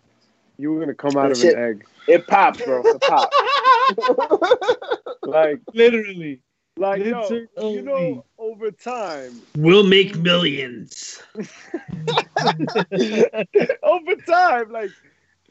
[0.58, 1.54] You were gonna come out of Shit.
[1.56, 2.82] an egg, It pops, bro.
[2.86, 3.36] It pops.
[5.26, 6.42] like, Literally.
[6.78, 7.28] like, yo,
[7.58, 11.22] you know, over time, We'll make millions.
[13.84, 14.92] over time, like,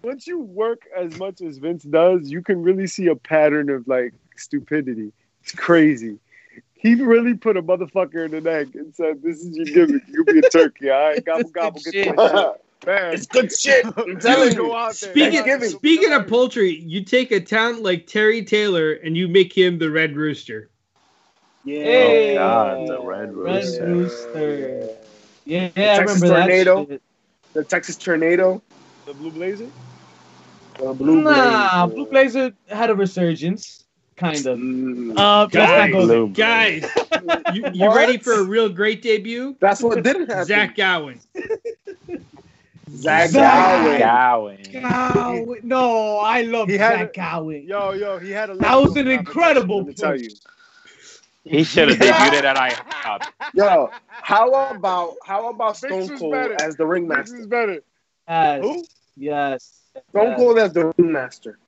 [0.02, 3.88] once you work as much as Vince does, you can really see a pattern of
[3.88, 5.12] like stupidity.
[5.42, 6.18] It's crazy.
[6.84, 10.02] He really put a motherfucker in the neck and said, "This is your gimmick.
[10.06, 10.90] You'll be a turkey.
[10.90, 12.14] All right, gobble gobble, get Shit.
[12.14, 12.56] that
[12.86, 13.86] man." it's good shit.
[13.96, 14.74] I'm You telling go you.
[14.74, 15.12] out there.
[15.12, 19.78] Speaking speaking of poultry, you take a talent like Terry Taylor and you make him
[19.78, 20.68] the Red Rooster.
[21.64, 21.84] Yeah.
[21.84, 23.86] Hey, God, the Red Red Rooster.
[23.86, 24.88] Rooster.
[25.46, 26.46] Yeah, I Texas remember that.
[26.46, 26.86] Tornado.
[26.86, 27.02] shit.
[27.54, 28.62] The Texas Tornado.
[29.06, 29.68] the Blue Blazer.
[30.78, 31.94] The Blue Nah, Blazer.
[31.96, 33.83] Blue Blazer had a resurgence,
[34.16, 34.58] kind of.
[34.58, 35.16] Mm.
[35.18, 36.16] Uh, let's Guys, go there.
[36.18, 36.84] Blue guys,
[37.52, 39.56] you, you ready for a real great debut?
[39.60, 40.44] That's what didn't happen.
[40.46, 41.20] Zach Gowen.
[42.90, 43.98] Zach Zach.
[43.98, 44.58] Gowen.
[44.72, 44.82] Gowen.
[44.82, 45.60] Gowen.
[45.62, 47.62] No, I love He had Zach a- Gowen.
[47.66, 48.54] Yo, yo, he had a.
[48.56, 50.30] That was an incredible Let me tell you.
[51.44, 53.22] He should have debuted at IHOP.
[53.54, 57.36] Yo, how about how about Stone Cold as the This ringmaster?
[57.36, 57.80] is better.
[58.28, 58.62] Yes.
[58.62, 58.84] Who?
[59.16, 59.80] Yes.
[60.10, 60.38] Stone yes.
[60.38, 61.58] Cold as the ringmaster.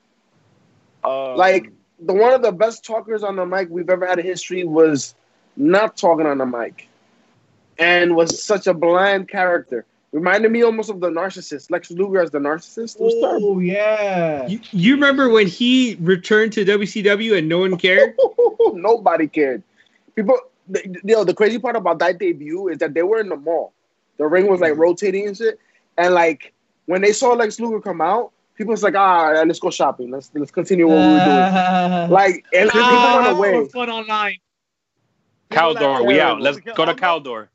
[1.05, 1.70] Uh, Like
[2.01, 5.14] the one of the best talkers on the mic we've ever had in history was
[5.57, 6.88] not talking on the mic,
[7.78, 9.84] and was such a bland character.
[10.12, 12.97] Reminded me almost of the narcissist, Lex Luger as the narcissist.
[12.97, 13.57] It was terrible.
[13.57, 14.47] Oh yeah.
[14.47, 18.14] You, you remember when he returned to WCW and no one cared?
[18.72, 19.62] Nobody cared.
[20.14, 20.38] People,
[20.68, 23.36] the, you know, the crazy part about that debut is that they were in the
[23.36, 23.72] mall.
[24.16, 24.80] The ring was like Mm-hmm.
[24.80, 25.59] rotating and shit,
[25.99, 26.53] and like
[26.86, 30.11] when they saw Lex Luger come out, people was like, ah, let's go shopping.
[30.11, 32.11] Let's let's continue what we were doing.
[32.11, 33.68] Like, and people went away.
[33.68, 34.36] fun online.
[35.50, 36.40] Caldor, we out.
[36.40, 37.48] Let's go to Caldor.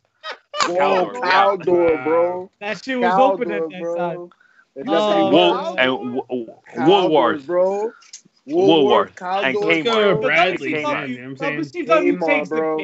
[0.68, 1.64] Whoa, Caldor, cow yeah.
[1.64, 2.52] door, bro.
[2.60, 3.96] That shit was Cow open at door, that bro.
[3.96, 4.30] time.
[4.76, 7.46] It Oh, Wool, and w- w- Woolworth.
[7.46, 7.92] bro.
[8.46, 10.22] Woolworth cow and doors, Kmart.
[10.22, 11.10] Bradley, Kmart.
[11.10, 12.18] you know what I'm saying?
[12.18, 12.78] Kmart, the bro.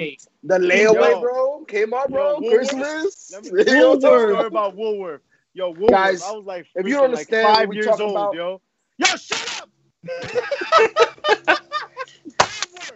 [0.43, 1.65] The layaway, bro.
[1.67, 2.39] Kmart, bro.
[2.39, 3.31] Yo, Christmas.
[3.31, 4.45] Let me tell you a Real story time.
[4.45, 5.21] about Woolworth.
[5.57, 5.91] Yo, Woolworth.
[5.91, 8.35] Guys, I was like, if you don't understand like what five we years old, about-
[8.35, 8.61] yo.
[8.99, 9.69] Yo, shut up.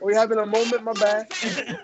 [0.04, 1.28] We having a moment, my bad.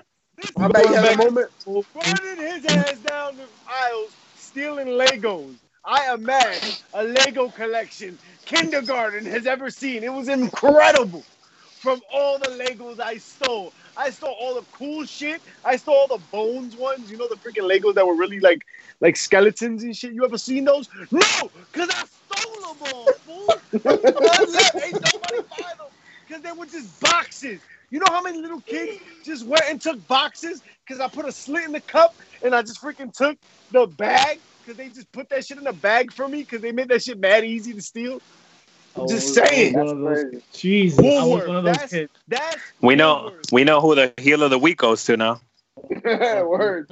[0.55, 1.47] My bad, you having a moment.
[1.65, 5.57] Running his ass down the aisles, stealing Legos.
[5.85, 10.03] I imagine a Lego collection kindergarten has ever seen.
[10.03, 11.23] It was incredible.
[11.81, 15.41] From all the Legos I stole, I stole all the cool shit.
[15.63, 17.11] I stole all the bones ones.
[17.11, 18.61] You know the freaking Legos that were really like
[19.01, 20.13] like skeletons and shit.
[20.13, 20.87] You ever seen those?
[21.11, 21.21] No,
[21.73, 23.63] cause I stole them all, fool.
[23.73, 25.91] Ain't nobody buy them
[26.27, 27.61] because they were just boxes.
[27.89, 31.31] You know how many little kids just went and took boxes because I put a
[31.31, 33.37] slit in the cup and I just freaking took
[33.71, 36.71] the bag because they just put that shit in the bag for me because they
[36.71, 38.21] made that shit mad easy to steal.
[38.97, 39.73] I'm just Oh, saying.
[39.73, 40.99] one of those- Jesus.
[40.99, 42.11] I Woolworth, one of those that's, kids.
[42.27, 43.51] that's We know Woolworth.
[43.51, 45.41] we know who the heel of the week goes to now.
[46.03, 46.89] Word.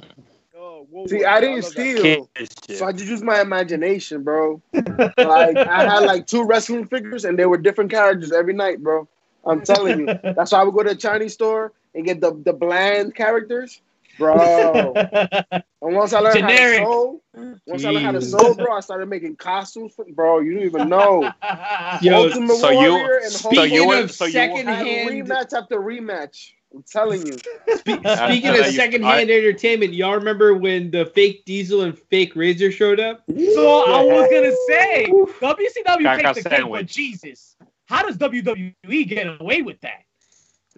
[0.56, 1.10] Oh, Woolworth.
[1.10, 1.96] See, I didn't love that.
[1.96, 2.30] steal.
[2.76, 4.60] So I just used my imagination, bro.
[4.72, 9.08] like I had like two wrestling figures and they were different characters every night, bro.
[9.44, 10.06] I'm telling you.
[10.22, 13.80] That's why I would go to a Chinese store and get the, the bland characters.
[14.18, 14.94] Bro.
[15.82, 16.80] And once I learned Generic.
[16.80, 20.04] how to sew, once I learned how to sew, bro, I started making costumes for
[20.12, 21.20] bro, you don't even know.
[22.02, 25.52] Yo, Ultimate so you- Warrior and so Hulk you of so you had secondhand, rematch
[25.52, 26.50] after rematch.
[26.74, 27.34] I'm telling you.
[27.76, 32.98] speaking Uh, of secondhand entertainment, y'all remember when the fake Diesel and fake Razor showed
[32.98, 33.22] up?
[33.28, 36.86] So I was gonna say WCW Caca takes the cake, but.
[36.86, 37.54] Jesus,
[37.86, 38.74] how does WWE
[39.08, 40.02] get away with that?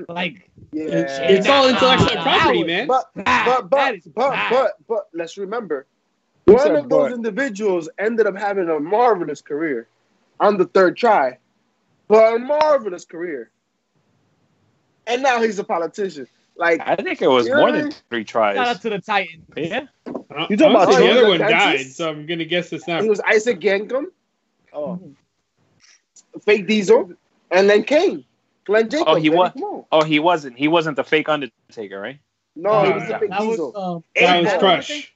[0.09, 0.84] Like, Yeah.
[1.28, 2.86] It's all intellectual Nah, property, man.
[2.86, 4.51] But nah, but that but is but nah.
[4.51, 5.86] but but let's remember,
[6.44, 7.12] one said of those but?
[7.16, 9.88] individuals ended up having a marvelous career
[10.40, 11.38] on the third try,
[12.07, 13.51] but a marvelous career,
[15.07, 16.26] and now he's a politician.
[16.57, 18.57] Like I think it was more than three tries.
[18.57, 19.44] Shout out to the Titans.
[19.57, 19.86] Yeah.
[20.07, 21.59] Uh, you talking about Honestly, the other one Dentist?
[21.64, 23.03] died, so I'm gonna guess it's not.
[23.03, 24.07] he was Isaac Yankem,
[24.72, 25.01] Oh,
[26.44, 27.12] fake Diesel,
[27.51, 28.24] and then Kane,
[28.68, 29.08] Glenn Jacobs.
[29.08, 29.50] Oh, he was.
[29.90, 30.58] Oh, he wasn't.
[30.58, 32.18] He wasn't the fake Undertaker, right?
[32.54, 33.76] No, he No, was the no, fake That was Diesel.
[33.76, 35.14] um, That was Eight-ball, Crush.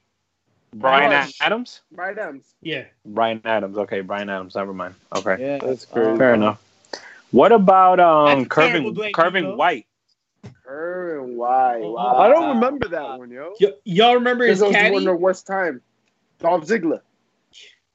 [0.73, 1.37] Brian Crush.
[1.39, 1.81] Adams.
[1.91, 2.55] Brian Adams.
[2.63, 2.85] Yeah.
[3.05, 3.77] Brian Adams.
[3.77, 4.55] Okay, Brian Adams.
[4.55, 4.95] Never mind.
[5.15, 5.59] Okay, yeah.
[5.59, 6.17] that's crazy.
[6.17, 6.59] fair enough.
[7.29, 9.85] What about um That's a terrible Kerwin Dwayne Kerwin White?
[10.63, 11.81] Her and why?
[11.83, 12.17] Oh, Wow.
[12.17, 13.53] I don't remember that one, yo.
[13.61, 14.93] Y- y'all remember his This was caddy?
[14.93, 15.79] one of the worst time.
[16.39, 17.01] Dolph Ziggler.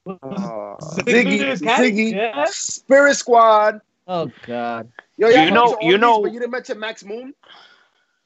[0.06, 1.60] Uh, Ziggy, Ziggy's?
[1.60, 2.44] Ziggy, Yeah.
[2.48, 3.80] Spirit Squad.
[4.06, 6.78] Oh God, Yo, You y'all know- mentioned all you these, know- but you didn't mention
[6.78, 7.34] Max Moon.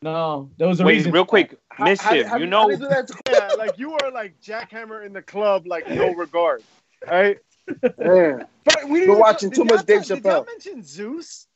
[0.03, 1.13] no, there was a Wait, reason.
[1.13, 2.27] real quick, How- Mischief.
[2.27, 5.13] how- how- you know, they do that to- yeah, like you were like jackhammer in
[5.13, 6.63] the club, like no regard.
[7.11, 7.39] Right?
[7.99, 8.47] Man.
[8.65, 10.17] But we Been watching did too much Dave Chappelle.
[10.17, 11.47] Did y'all mention Zeus?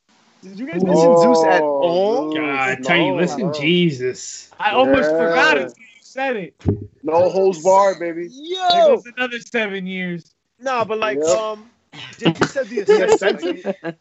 [0.41, 2.33] Did you guys mention Zeus at all?
[2.33, 3.53] God, tell you, listen, no.
[3.53, 4.49] Jesus.
[4.59, 5.17] I almost Yeah.
[5.17, 6.55] forgot it until you said it.
[7.03, 8.27] No holds barred, baby.
[8.29, 8.37] There
[8.79, 10.33] Yo, goes another seven years.
[10.59, 11.37] no, but like, Yep.
[11.37, 11.69] um,
[12.17, 13.95] did you said the The ascension?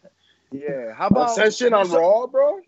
[0.53, 0.94] Ascension, like, yeah.
[0.94, 2.61] How about Ascension on Raw, bro.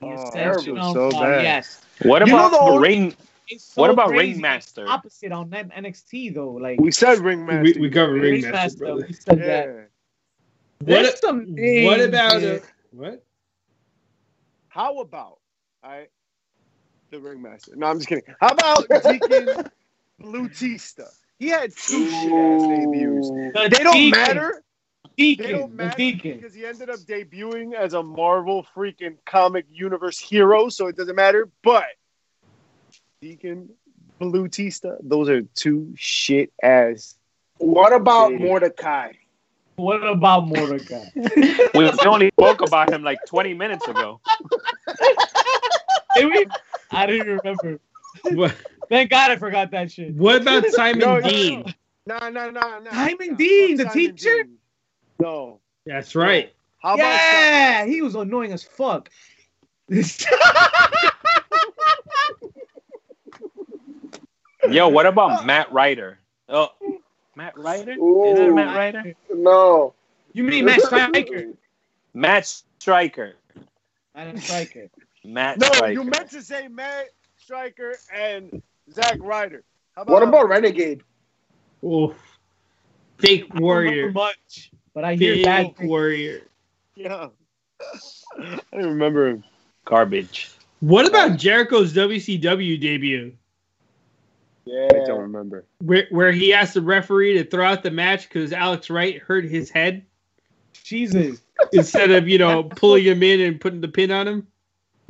[0.00, 1.42] The Oh, Ascension that on so Raw, bad.
[1.42, 1.82] Yes.
[2.02, 3.14] what You know about the only- Ring?
[3.58, 4.32] So What about crazy.
[4.34, 4.86] Ringmaster?
[4.86, 7.62] Opposite on that NXT though, like We said ringmaster.
[7.62, 9.06] We, we covered Ringmaster, Ringmaster, brother.
[9.08, 9.46] We said Yeah.
[9.46, 9.88] that.
[10.80, 12.56] There's What, some what about man.
[12.56, 12.60] a,
[12.94, 13.24] what?
[14.68, 15.38] How about
[15.82, 16.10] all right?
[17.10, 17.74] The ringmaster.
[17.74, 18.24] No, I'm just kidding.
[18.38, 19.70] How about Deacon
[20.20, 21.04] Batista?
[21.38, 23.30] He had two shit ass debuts.
[23.30, 24.10] The They don't Deacon.
[24.20, 24.62] matter.
[25.18, 26.36] Deacon, They don't the matter Deacon.
[26.36, 31.16] because he ended up debuting as a Marvel freaking comic universe hero, so it doesn't
[31.16, 31.48] matter.
[31.62, 31.84] But
[33.20, 33.68] Deacon
[34.20, 37.16] Batista, those are two shit ass.
[37.58, 38.38] What about Hey.
[38.38, 39.12] Mordecai?
[39.74, 41.04] What about Mordecai?
[41.74, 44.20] We only spoke about him like 20 minutes ago.
[46.14, 46.46] Did we?
[46.90, 47.80] I didn't remember.
[48.22, 48.54] What,
[48.88, 50.14] Thank God I forgot that shit.
[50.14, 51.64] what about Simon No, no, Dean?
[52.06, 52.90] Nah, nah, nah, nah.
[52.92, 53.36] Simon nah.
[53.36, 54.42] Dean, Fuck the Simon teacher?
[54.44, 54.57] Dean.
[55.18, 55.60] No.
[55.86, 56.52] That's right.
[56.82, 59.10] How about yeah, he was annoying as fuck.
[64.68, 66.18] Yo, what about Matt Ryder?
[66.48, 66.68] Oh,
[67.36, 67.92] Matt Ryder?
[67.92, 69.14] Is it Ooh, Matt Ryder?
[69.32, 69.94] no.
[70.32, 71.44] you mean Matt Striker?
[72.12, 72.46] Matt
[72.78, 73.34] Striker.
[74.14, 74.88] Matt Striker.
[75.24, 75.92] Matt No, Striker.
[75.92, 77.06] you meant to say Matt
[77.38, 78.62] Striker and
[78.92, 79.62] Zack Ryder.
[79.96, 81.02] How What about Renegade?
[81.82, 82.14] Oh,
[83.18, 84.10] fake I don't warrior.
[84.12, 86.42] much, but I hear Big bad warrior.
[86.94, 87.28] Yeah.
[88.38, 89.42] I remember.
[89.84, 90.50] Garbage.
[90.80, 93.32] What about Jericho's WCW debut?
[94.64, 94.88] Yeah.
[94.90, 95.64] I don't remember.
[95.78, 99.44] Where where he asked the referee to throw out the match because Alex Wright hurt
[99.44, 100.04] his head.
[100.84, 101.40] Jesus.
[101.72, 104.46] Instead of, you know, pulling him in and putting the pin on him.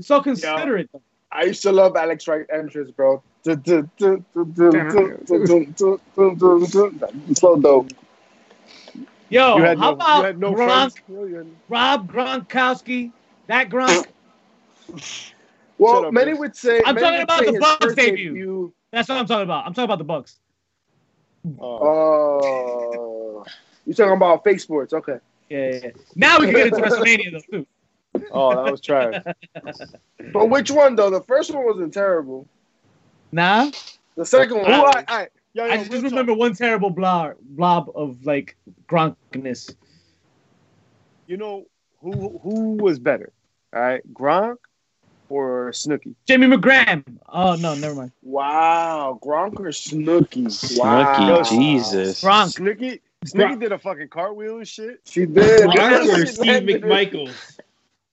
[0.01, 0.89] So considerate.
[0.93, 1.01] Yeah.
[1.31, 3.22] I used to love Alex Wright entrance, bro.
[3.45, 3.68] It's
[7.39, 7.93] so dope.
[9.31, 11.47] Yo, you had how no, about you had no Gronk.
[11.68, 13.12] Rob Gronkowski?
[13.47, 14.07] That Gronk?
[15.81, 16.41] Well, up, many Chris.
[16.41, 16.83] would say.
[16.85, 18.72] I'm talking about the Bucks first debut.
[18.91, 19.64] That's what I'm talking about.
[19.64, 20.41] I'm talking about the Bucks.
[21.61, 21.79] Oh,
[23.41, 23.45] Oh,
[23.87, 24.93] you talking about fake sports?
[24.93, 25.18] Okay.
[25.49, 25.91] Yeah, yeah, yeah.
[26.16, 27.66] Now we can get into WrestleMania though too.
[28.33, 29.22] oh, that was trash.
[30.33, 31.11] But which one though?
[31.11, 32.49] The first one wasn't terrible.
[33.31, 33.70] Nah,
[34.16, 34.72] The second Who one.
[34.72, 35.05] I.
[35.07, 36.11] I, yo, yo, I just real talk.
[36.11, 38.56] remember one terrible blob, blob of like
[38.88, 39.74] Gronkness.
[41.26, 41.66] You know
[42.00, 43.32] who who was better?
[43.74, 44.56] All right, Gronk
[45.28, 46.14] or Snooki?
[46.26, 47.04] Jimmy McGraham.
[47.28, 48.12] Oh no, never mind.
[48.22, 50.44] Wow, Gronk or Snooki?
[50.46, 51.42] Snooki, Wow.
[51.42, 52.22] Jesus.
[52.22, 52.56] Gronk.
[52.59, 55.00] Snooki, Snooki did a fucking cartwheel and shit.
[55.04, 55.68] She did.
[55.68, 57.59] Gronk or Steve landed- McMichaels.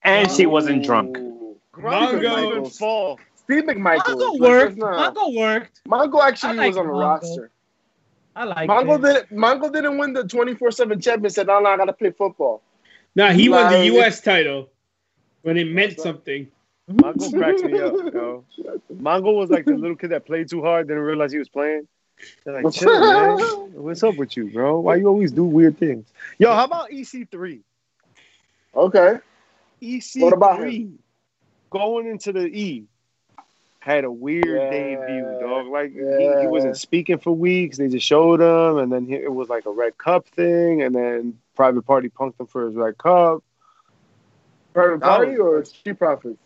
[0.01, 1.17] And she wasn't drunk.
[1.17, 1.55] Ooh.
[1.73, 2.51] Gronk didn't Mongo.
[2.51, 3.19] even fall.
[3.45, 3.99] Steve McMichaels.
[3.99, 4.69] Mongo worked.
[4.75, 5.81] that's not- Mongo worked.
[5.87, 6.99] Mongo actually like was on the Mongo.
[7.01, 7.51] roster.
[8.35, 9.01] I like Mongo it.
[9.29, 9.39] didn't.
[9.39, 11.35] Mongo didn't win the twenty four seven championship.
[11.35, 12.61] Said, "No, no, I gotta play football."
[13.15, 14.19] No, he won the U.S.
[14.21, 14.69] title
[15.43, 16.47] when it meant something.
[16.91, 18.43] Mongo cracks me up, yo.
[18.93, 21.87] Mongo was like the little kid that played too hard, didn't realize he was playing.
[22.43, 22.99] They're like, chill,
[23.37, 23.39] man.
[23.73, 24.79] What's up with you, bro?
[24.81, 26.07] Why you always do weird things?
[26.37, 27.61] Yo, how about EC3?
[28.75, 29.19] Okay.
[29.81, 30.99] EC3 What about him?
[31.71, 32.85] going into the E
[33.86, 34.69] had a weird Yeah.
[34.71, 35.67] debut, dog.
[35.67, 36.41] Like he, Yeah.
[36.41, 37.77] he wasn't speaking for weeks.
[37.77, 40.95] They just showed him, and then he, it was like a red cup thing, and
[40.95, 43.43] then Private Party punked him for his red cup.
[44.73, 46.38] Private party or street profits?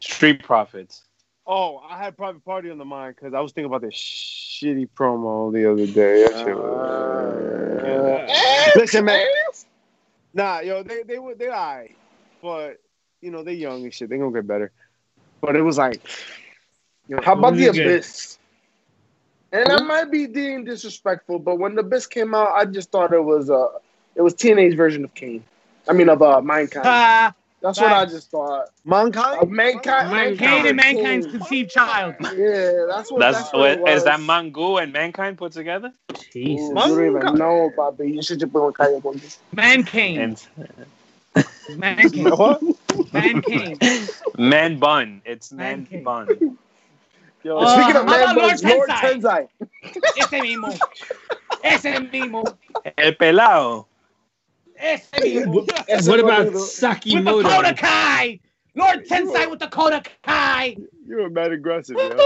[0.00, 1.02] Street Profits.
[1.46, 4.88] Oh, I had Private Party on the mind because I was thinking about this shitty
[4.96, 6.24] promo the other day.
[6.24, 9.26] That shit was- Uh, Listen, man.
[10.34, 11.94] Nah, yo, they they were they alright,
[12.42, 12.80] but
[13.20, 14.08] you know they young and shit.
[14.08, 14.70] They gonna get better.
[15.40, 16.00] But it was like,
[17.08, 17.86] yo, How about the Who's good?
[17.86, 18.38] Abyss?
[19.52, 23.12] And I might be being disrespectful, but when the Abyss came out, I just thought
[23.12, 23.68] it was a
[24.14, 25.44] it was teenage version of Kane.
[25.88, 26.84] I mean of uh, Mankind.
[26.86, 28.70] Ah, That's what I just thought.
[28.84, 29.42] mankind?
[29.42, 30.38] Of Mankind, Mankind.
[30.38, 30.76] Kane and Mankind.
[30.76, 32.14] mankind's conceived child.
[32.20, 33.20] Yeah, that's what.
[33.20, 34.28] That's, That's, what, what it is that was.
[34.28, 35.92] Mangu and Mankind put together?
[36.32, 36.70] Jesus.
[36.70, 38.10] Ooh, you don't even know, Bobby.
[38.10, 39.38] You should just put on Kanye West.
[39.54, 40.18] Man Kane.
[40.18, 40.46] And
[41.78, 42.76] Man Kane.
[43.12, 43.78] Man Kane.
[44.36, 45.22] Man Bun.
[45.24, 46.04] It's Man Man King.
[46.04, 46.58] Bun.
[47.46, 49.22] Yo, Uh, Speaking of how man about Lord buns, Lord Tensai?
[49.22, 49.48] Tensai.
[50.16, 50.80] Ese mismo.
[51.62, 52.58] Ese mismo.
[52.98, 53.86] El Pelao.
[54.82, 55.64] Ese mismo.
[55.88, 56.54] Ese What about boludo.
[56.54, 57.42] With the Sakamoto?
[57.44, 58.40] Kodakai.
[58.74, 60.76] Lord Tensai with the Kodakai.
[61.06, 62.16] you were mad aggressive, yo.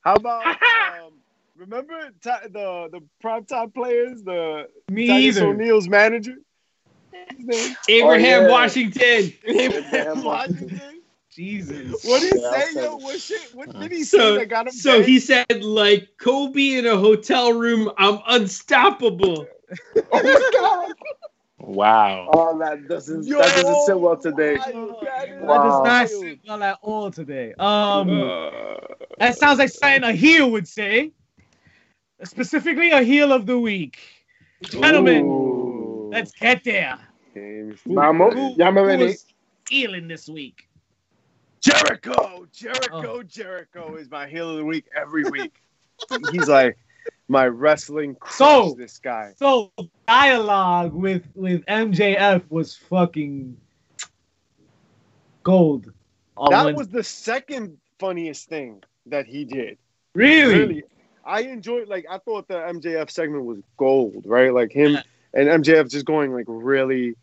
[0.00, 1.12] How about um,
[1.56, 5.46] remember ti- the the prime time players, the Me Titus either.
[5.46, 6.34] O'Neil's manager?
[7.88, 8.50] Abraham Oh, yeah.
[8.50, 9.32] Washington.
[9.46, 10.93] Abraham Washington.
[11.34, 12.02] Jesus.
[12.02, 12.96] What did he Yeah, say, yo?
[12.98, 13.54] What shit?
[13.54, 14.80] What did he say So, that got him?
[14.80, 15.02] so banned?
[15.02, 19.50] he said, like Kobe in a hotel room, I'm unstoppable.
[20.10, 20.94] Oh my god.
[21.58, 22.32] Wow.
[22.32, 24.58] Oh, that doesn't Yo, that doesn't sit well today.
[24.58, 24.96] that is
[25.46, 25.62] That Wow.
[25.62, 27.54] does not sit well at all today.
[27.58, 28.76] Um, Uh,
[29.18, 31.12] that sounds like something a heel would say.
[32.24, 33.98] Specifically, a heel of the week.
[34.62, 36.12] Gentlemen, Ooh.
[36.12, 36.98] let's get there.
[37.34, 37.80] Games.
[37.86, 38.34] Vamos.
[38.34, 39.18] Who, Ya me who vení.
[39.68, 40.68] healing this week?
[41.64, 42.46] Jericho, oh.
[42.52, 45.62] Jericho, Jericho is my heel of the week every week.
[46.30, 46.76] He's like
[47.28, 48.36] my wrestling crush.
[48.36, 49.32] So- this guy.
[49.36, 49.72] So
[50.06, 53.56] dialogue with with MJF was fucking
[55.42, 55.86] gold.
[56.50, 56.72] That Wednesday.
[56.72, 59.78] was the second funniest thing that he did.
[60.14, 60.84] really, Really,
[61.24, 61.88] I enjoyed.
[61.88, 64.52] Like I thought the MJF segment was gold, right?
[64.52, 64.98] Like him
[65.32, 67.16] and MJF just going like really.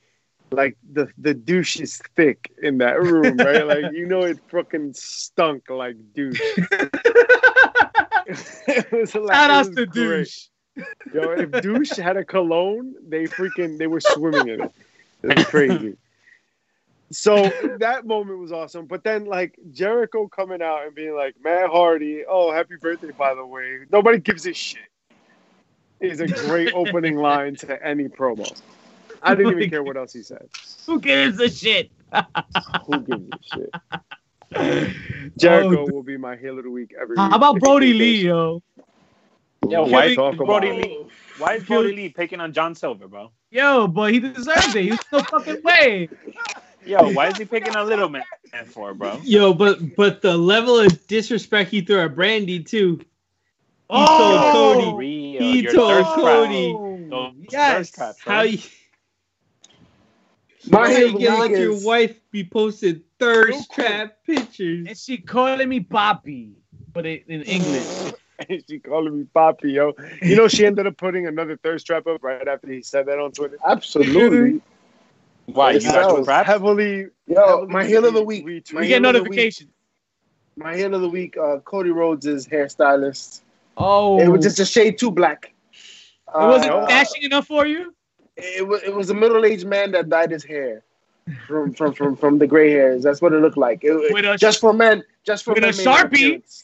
[0.52, 3.66] Like the the douche is thick in that room, right?
[3.66, 6.42] Like you know it fucking stunk like douche.
[8.68, 10.48] it was like, Shout was to douche.
[11.14, 14.72] Yo, if douche had a cologne, they freaking they were swimming in it.
[15.24, 15.98] It was crazy.
[17.12, 18.86] So that moment was awesome.
[18.86, 23.36] But then like Jericho coming out and being like, Matt Hardy, oh happy birthday by
[23.36, 23.80] the way.
[23.92, 24.80] Nobody gives a shit.
[26.00, 28.60] Is a great opening line to any promo.
[29.24, 30.50] I didn't even care what else he said.
[30.88, 31.92] Who gives a shit?
[32.88, 33.76] Who gives a shit?
[35.38, 37.36] Jericho Oh, will be my heel of the week every How week.
[37.36, 38.62] about Brodie Lee, yo?
[39.70, 41.00] Yo, why we is Brodie Lee?
[41.38, 43.32] Why is Brodie Lee picking on John Silver, bro?
[43.52, 44.84] Yo, but he deserves it.
[44.84, 46.10] He's no fucking way.
[46.86, 48.26] Yo, why is he picking on little man
[48.68, 49.22] for, bro?
[49.24, 53.02] Yo, but but the level of disrespect he threw at Brandi too.
[53.94, 54.08] He Oh!
[54.08, 54.94] told Cody.
[54.96, 56.08] Real, He your told.
[56.08, 57.92] Cody oh, Yes.
[57.94, 58.34] traps, bro.
[58.34, 58.60] how you,
[60.70, 63.86] My how hit you of the let your wife be posted thirst So cool.
[63.86, 64.88] trap pictures.
[64.88, 66.54] And she calling me Papi,
[66.94, 68.14] but it, in English.
[68.70, 69.94] she calling me Poppy, yo.
[70.22, 73.20] You know, she ended up putting another thirst trap up right after he said that
[73.20, 73.58] on Twitter.
[73.66, 74.62] absolutely.
[75.48, 76.28] Why you It guys sells.
[76.28, 77.08] Heavily.
[77.28, 78.46] Yo, heavily my hit of the week.
[78.46, 78.74] retweet.
[78.74, 79.70] My We get of notifications.
[80.58, 83.42] My hit of the week, uh, Cody Rhodes' is hairstylist.
[83.78, 85.54] Oh, It was just a shade too black.
[85.74, 87.94] It wasn't Uh, dashing enough for you.
[88.38, 90.84] It was it was a middle aged man that dyed his hair
[91.48, 93.04] from from from, from the gray hairs.
[93.04, 93.84] That's what it looked like.
[93.84, 96.64] It- With a- just for men, just for with men a Sharpie?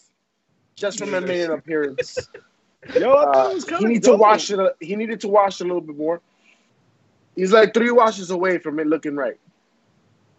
[0.76, 2.30] Just for men made an appearance.
[2.96, 4.60] Yo, Uh, he kind needed to wash it.
[4.60, 6.22] a- He needed to wash a little bit more.
[7.36, 9.38] He's like three washes away from it looking right.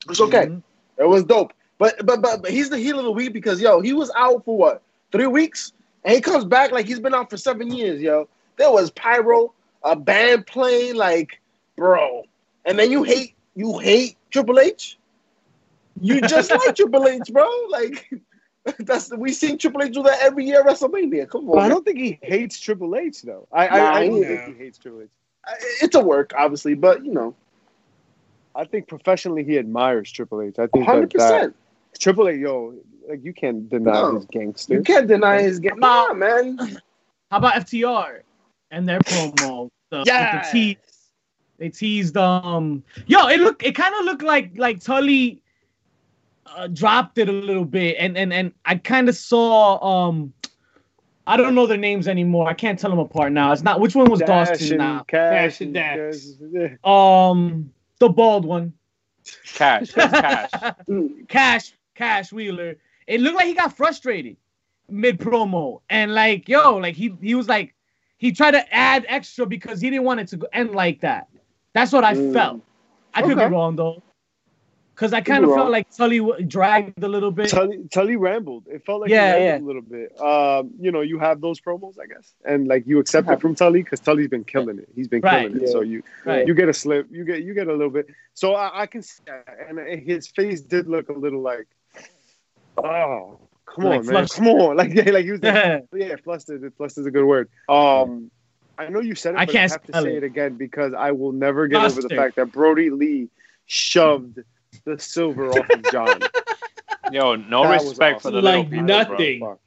[0.08, 0.46] It's okay.
[0.46, 0.62] Mhm.
[0.98, 1.52] It was dope.
[1.78, 4.44] But but but, but he's the heel of the week because yo, he was out
[4.44, 5.72] for what three weeks,
[6.04, 8.00] and he comes back like he's been out for seven years.
[8.00, 9.52] Yo, there was pyro,
[9.82, 11.40] a band playing, like
[11.76, 12.24] bro,
[12.64, 14.98] and then you hate you hate Triple H.
[16.00, 17.48] You just like Triple H, bro.
[17.70, 18.10] Like
[18.80, 21.28] that's we seen Triple H do that every year at WrestleMania.
[21.30, 23.48] Come on, Well, I don't think he hates Triple H though.
[23.52, 25.08] I Nah, I, I don't he- think he hates Triple H.
[25.82, 27.36] it's a work, obviously, but you know,
[28.54, 30.58] I think professionally he admires Triple H.
[30.58, 31.56] I think hundred that, that percent.
[31.98, 32.74] Triple H, yo,
[33.08, 34.12] like you can't deny No.
[34.14, 34.74] his gangster.
[34.74, 35.80] You can't deny his gangster.
[35.80, 36.58] Nah, man.
[37.30, 38.20] How about FTR
[38.70, 39.70] and their promo?
[39.90, 40.50] The, with Yes.
[40.52, 40.76] the tease.
[41.58, 45.42] They teased um yo, it looked it kind of looked like like Tully
[46.56, 50.32] uh, dropped it a little bit and and and I kind of saw um
[51.26, 52.48] I don't know their names anymore.
[52.48, 53.52] I can't tell them apart now.
[53.52, 55.02] It's not which one was Dash Dawson and now.
[55.02, 56.28] Cash Cash and Dax.
[56.52, 56.68] yeah.
[56.84, 58.72] Um the bald one.
[59.54, 60.50] Cash, cash.
[61.28, 62.76] Cash, Cash Wheeler.
[63.06, 64.36] It looked like he got frustrated
[64.88, 67.74] mid promo, and like, yo, like he he was like,
[68.18, 71.28] he tried to add extra because he didn't want it to end like that.
[71.72, 72.32] That's what I Mm.
[72.32, 72.60] felt.
[73.14, 73.46] I could Okay.
[73.46, 74.02] be wrong though,
[74.94, 77.48] because I kind of felt like Tully dragged a little bit.
[77.48, 78.64] Tully, Tully rambled.
[78.66, 79.58] It felt like Yeah, he yeah.
[79.58, 80.20] a little bit.
[80.20, 83.54] Um, you know, you have those promos, I guess, and like you accept it from
[83.54, 84.88] Tully because Tully's been killing it.
[84.94, 85.42] He's been Right.
[85.42, 85.62] killing it.
[85.62, 85.72] Yeah.
[85.72, 86.46] So you Right.
[86.46, 88.08] you get a slip, you get you get a little bit.
[88.34, 91.68] So I, I can see that, and his face did look a little like,
[92.76, 93.38] oh,
[93.74, 94.34] come Like on, man, flushed.
[94.36, 95.40] come on, like yeah, like he was.
[95.42, 96.72] yeah, yeah, flustered.
[96.76, 97.48] Flustered is a good word.
[97.68, 98.30] Um,
[98.78, 100.16] I know you said it, I but can't I have to say it.
[100.18, 103.28] it again because I will never get over the fact that Brodie Lee
[103.66, 104.38] shoved
[104.84, 106.20] the silver off of John.
[107.12, 108.34] Yo, no That was respect for awesome.
[108.34, 109.40] the little Like people, nothing.
[109.40, 109.58] Fuck.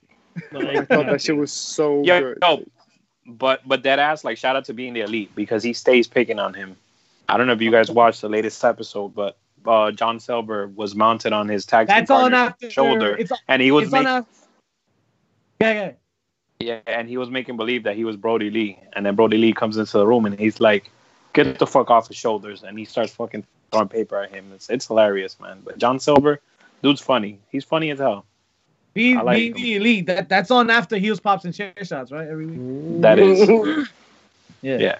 [0.55, 2.37] I thought that shit was so Yo, good.
[2.41, 2.63] yo,
[3.25, 6.39] but but that ass like shout out to being the elite because he stays picking
[6.39, 6.77] on him.
[7.27, 10.95] I don't know if you guys watched the latest episode, but uh, John Silver was
[10.95, 14.03] mounted on his tag team that's on partner's shoulder, It's, and he was it's on
[14.03, 14.31] making after.
[15.61, 15.91] Yeah, yeah.
[16.59, 19.53] yeah, and he was making believe that he was Brodie Lee, and then Brodie Lee
[19.53, 20.89] comes into the room and he's like,
[21.33, 24.51] "Get the fuck off his shoulders," and he starts fucking throwing paper at him.
[24.53, 25.61] It's it's hilarious, man.
[25.63, 26.39] But John Silver,
[26.81, 27.39] dude's funny.
[27.51, 28.25] He's funny as hell.
[28.93, 29.53] Be, like be him.
[29.53, 30.05] the elite.
[30.07, 32.27] That that's on after heels, pops, and chair shots, right?
[32.27, 33.01] Every week.
[33.01, 33.47] That is,
[34.61, 34.77] Yeah.
[34.77, 34.97] yeah,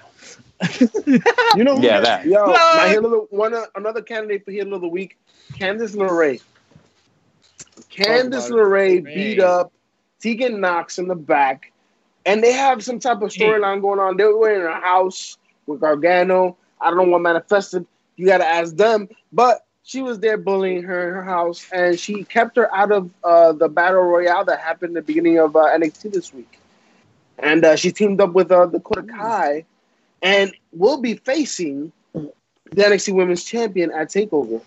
[1.55, 2.25] You know, who yeah, got- that.
[2.25, 5.17] Yo, my heel of the one uh, another candidate for heel of the week,
[5.53, 6.41] Candice LeRae.
[7.89, 8.51] Candice about.
[8.51, 9.73] LeRae beat up
[10.21, 11.71] Tegan Nox in the back,
[12.25, 14.17] and they have some type of storyline going on.
[14.17, 16.57] They were in a house with Gargano.
[16.79, 17.85] I don't know what manifested.
[18.15, 19.09] You got to ask them.
[19.33, 23.09] But she was there bullying her in her house, and she kept her out of
[23.23, 26.59] uh, the battle royale that happened at the beginning of uh, NXT this week.
[27.39, 29.65] And uh, she teamed up with uh, Dakota Kai,
[30.21, 32.31] and will be facing the
[32.75, 34.61] NXT Women's Champion at Takeover.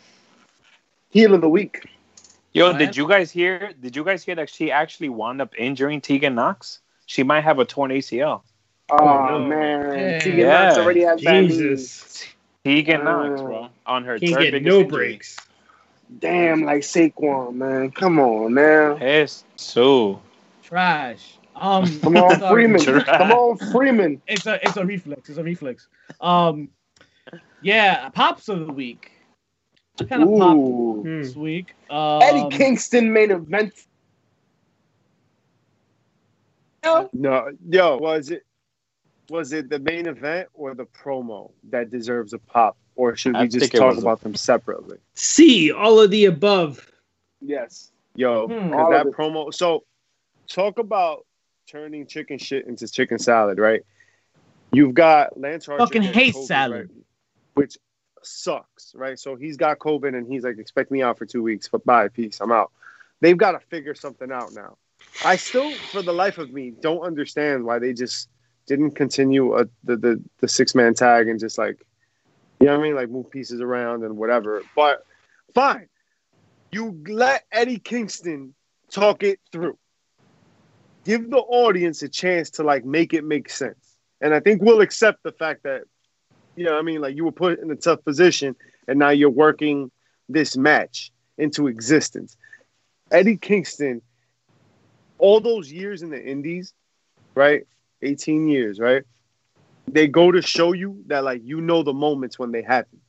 [1.10, 1.84] Heel of the week.
[2.52, 2.78] Yo, Man.
[2.78, 3.72] did you guys hear?
[3.80, 6.80] Did you guys hear that she actually wound up injuring Tegan Nox?
[7.06, 8.42] She might have a torn ACL.
[8.90, 9.38] Oh, no.
[9.40, 10.18] man, Yeah.
[10.20, 11.56] Tegan Nox already has bad knees.
[11.56, 12.24] Jesus.
[12.64, 14.90] Tegan Uh, Knox, bro, on her Can't third get biggest no injury.
[14.90, 15.36] breaks.
[16.18, 17.90] Damn, like Saquon, man.
[17.90, 19.26] Come on now.
[19.56, 20.20] so
[20.62, 21.38] Trash.
[21.56, 22.64] Um, Come on, sorry.
[22.64, 22.80] Freeman.
[22.80, 23.18] Trash.
[23.18, 24.22] Come on, Freeman.
[24.26, 25.28] It's a it's a reflex.
[25.28, 25.88] It's a reflex.
[26.20, 26.68] Um,
[27.62, 29.10] yeah, pops of the week.
[30.08, 31.02] Kind of pop Ooh.
[31.02, 31.20] Hmm.
[31.22, 31.74] this week.
[31.90, 33.72] Um, Eddie Kingston main event.
[37.14, 38.44] No, yo, was it
[39.30, 43.42] was it the main event or the promo that deserves a pop, or should I
[43.42, 44.98] we just talk was a- about them separately?
[45.14, 46.86] See all of the above.
[47.40, 47.90] Yes.
[48.16, 48.68] Yo, Hmm.
[48.68, 49.52] because All that promo.
[49.54, 49.84] So,
[50.46, 51.24] talk about
[51.66, 53.82] turning chicken shit into chicken salad, right?
[54.72, 55.84] You've got Lance Archer.
[55.84, 56.90] Fucking hate Kofi, salad.
[56.90, 57.04] right?
[57.54, 57.78] Which
[58.22, 59.18] sucks, right?
[59.18, 61.68] So he's got COVID and he's like, expect me out for two weeks.
[61.68, 62.72] But bye, peace, I'm out.
[63.20, 64.76] They've got to figure something out now.
[65.24, 68.28] I still, for the life of me, don't understand why they just
[68.66, 71.84] didn't continue a, the the, the six man tag and just like,
[72.60, 74.62] you know what I mean, like move pieces around and whatever.
[74.74, 75.04] But
[75.54, 75.88] fine,
[76.72, 78.54] you let Eddie Kingston
[78.90, 79.78] talk it through.
[81.04, 83.96] Give the audience a chance to like make it make sense.
[84.20, 85.82] And I think we'll accept the fact that,
[86.56, 88.56] you know, I mean, like you were put in a tough position
[88.88, 89.90] and now you're working
[90.28, 92.36] this match into existence.
[93.10, 94.00] Eddie Kingston,
[95.18, 96.72] all those years in the Indies,
[97.34, 97.66] right?
[98.02, 99.02] 18 years, right?
[99.86, 103.00] They go to show you that like you know the moments when they happen.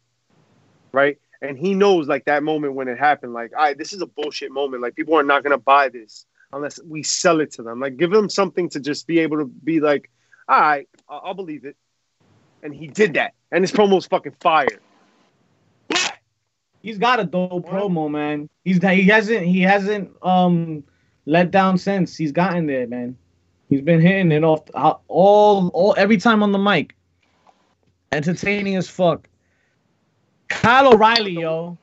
[0.91, 1.17] Right?
[1.41, 4.05] And he knows like that moment when it happened, like, all right, this is a
[4.05, 4.81] bullshit moment.
[4.81, 6.25] Like people are not gonna buy this
[6.55, 7.79] unless we sell it to them.
[7.79, 10.09] Like give them something to just be able to be like,
[10.47, 11.75] all right, I'll, I'll believe it.
[12.63, 13.33] And he did that.
[13.51, 14.79] And his promo was fucking fire.
[16.81, 18.49] He's got a dope promo, man.
[18.63, 20.83] He's he hasn't he hasn't um
[21.25, 23.17] let down since he's gotten there, man.
[23.69, 24.63] He's been hitting it off
[25.07, 26.95] all all every time on the mic.
[28.11, 29.27] Entertaining as fuck.
[30.47, 31.77] Kyle O'Reilly, yo,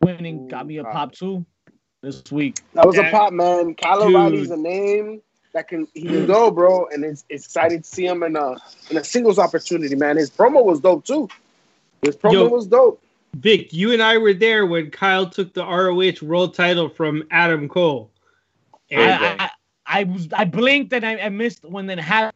[0.00, 1.44] winning got me a pop too
[2.02, 2.60] this week.
[2.74, 3.74] That was a That- pop, man.
[3.74, 4.14] Kyle Dude.
[4.14, 5.20] O'Reilly's a name
[5.52, 8.56] that can he can go, bro, and it's, it's exciting to see him in a
[8.90, 10.16] in a singles opportunity, man.
[10.16, 11.28] His promo was dope too.
[12.02, 12.48] His promo Yo.
[12.48, 13.02] was dope.
[13.36, 17.68] Vic, you and I were there when Kyle took the ROH world title from Adam
[17.68, 18.10] Cole.
[18.90, 19.50] And I, I,
[20.00, 22.34] I was I blinked and I, I missed when it happened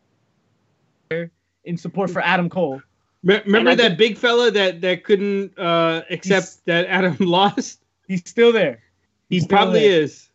[1.64, 2.80] in support for Adam Cole.
[3.24, 7.80] remember and I that big fella that that couldn't uh, accept that Adam lost?
[8.06, 8.80] He's still there.
[9.28, 10.02] He He's still probably there.
[10.02, 10.28] is.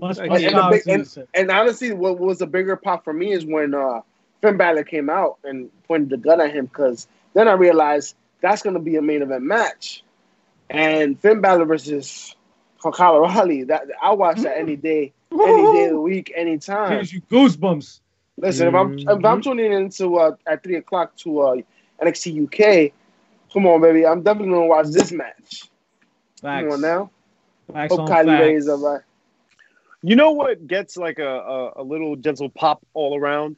[0.00, 1.26] Much, And much the big- to you, sir.
[1.34, 4.00] And honestly, what was a bigger pop for me is when uh,
[4.40, 8.62] Finn Balor came out and pointed the gun at him because then I realized that's
[8.62, 10.02] going to be a main event match,
[10.70, 12.34] and Finn Balor versus
[12.82, 13.64] Kyle O'Reilly.
[13.64, 16.96] That I watch that any day, any day of the week, anytime.
[16.98, 18.00] Gives you goosebumps.
[18.38, 21.56] Listen, if I'm if I'm tuning into uh, at three o'clock to uh,
[22.02, 22.44] NXT
[22.86, 22.92] UK,
[23.52, 25.68] come on, baby, I'm definitely gonna watch this match.
[26.40, 26.64] Facts.
[26.64, 27.10] Come on now,
[27.72, 28.40] Facts hope Kylie facts.
[28.40, 29.02] Ray is alright.
[30.02, 33.56] You know what gets like a, a, a little gentle pop all around?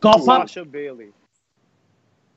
[0.00, 0.48] Golf pop.
[0.48, 1.10] Sasha Bailey.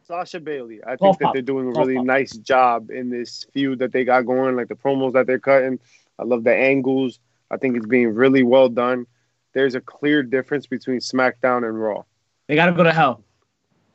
[0.03, 0.82] Sasha Bailey.
[0.84, 1.34] I think Golf that pop.
[1.34, 2.05] they're doing a Golf really pop.
[2.05, 5.80] nice job in this feud that they got going, like the promos that they're cutting.
[6.18, 7.20] I love the angles.
[7.51, 9.05] I think it's being really well done.
[9.53, 12.03] There's a clear difference between SmackDown and Raw.
[12.47, 13.24] They gotta go to hell.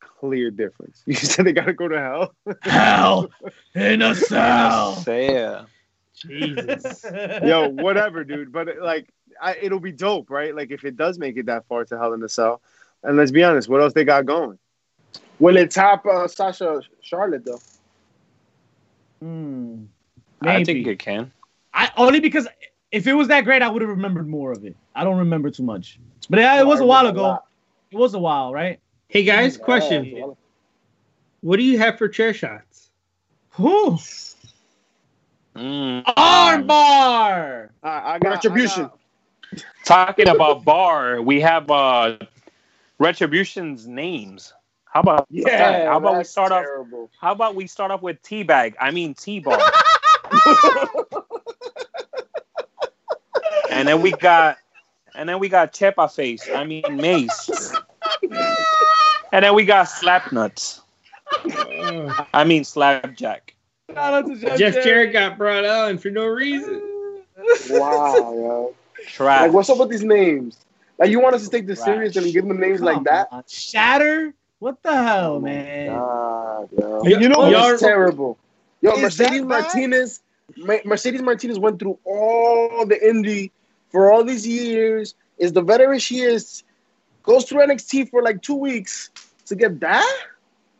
[0.00, 1.02] Clear difference.
[1.06, 2.34] You said they got to go to hell.
[2.62, 3.30] Hell
[3.74, 4.94] in a cell.
[4.94, 5.64] Say yeah.
[6.14, 7.04] Jesus.
[7.44, 8.52] Yo, whatever, dude.
[8.52, 9.08] But like,
[9.40, 10.54] I, it'll be dope, right?
[10.54, 12.60] Like if it does make it that far to Hell in the Cell.
[13.02, 14.58] And let's be honest, what else they got going?
[15.38, 17.60] Will it top uh, Sasha Charlotte though?
[19.20, 19.84] Hmm.
[20.40, 21.32] I think it can.
[21.72, 22.46] I only because
[22.92, 24.76] if it was that great, I would have remembered more of it.
[24.94, 25.98] I don't remember too much.
[26.30, 27.38] But yeah, it was a while ago.
[27.90, 28.80] It was a while, right?
[29.08, 30.34] hey guys, question.
[31.40, 32.90] What do you have for chair shots?
[33.56, 33.98] Whew.
[35.56, 36.04] Mm.
[36.04, 37.70] Armbar.
[37.82, 38.84] I, I got Retribution.
[38.84, 38.98] I got-
[39.84, 42.16] Talking about bar, we have uh
[42.98, 44.52] Retribution's names.
[44.86, 45.86] How about Yeah, that?
[45.86, 46.64] How about we that's start off?
[47.20, 48.74] How about we start off with Teabag?
[48.80, 49.58] I mean T-Bar.
[53.70, 54.58] and then we got
[55.14, 56.48] and then we got Chepa Face.
[56.52, 57.72] I mean Mace.
[59.32, 60.80] and then we got Slapnuts.
[61.44, 63.53] Oh, I mean Slapjack.
[63.94, 64.84] Shout out to Jeff, Jeff Jarrett.
[64.84, 66.80] Jarrett got brought on for no reason.
[67.70, 68.74] wow, yo.
[69.06, 69.42] Trash.
[69.42, 70.58] Like, what's up with these names?
[70.98, 71.86] Like, you want us to take this Trash.
[72.12, 73.28] serious and give them names like that?
[73.30, 73.44] on.
[73.48, 74.34] Shatter?
[74.58, 75.86] What the hell, Oh man?
[75.88, 77.02] God, yo.
[77.04, 77.50] You know what?
[77.52, 78.38] y'all- it's terrible.
[78.80, 79.42] Yo, Is Mercedes?
[79.42, 80.22] Martinez,
[80.56, 83.50] Ma- Mercedes Martinez went through all the indie
[83.90, 85.14] for all these years.
[85.38, 86.62] Is the veteran she is.
[87.22, 89.10] Goes through NXT for like two weeks
[89.46, 90.16] to get that.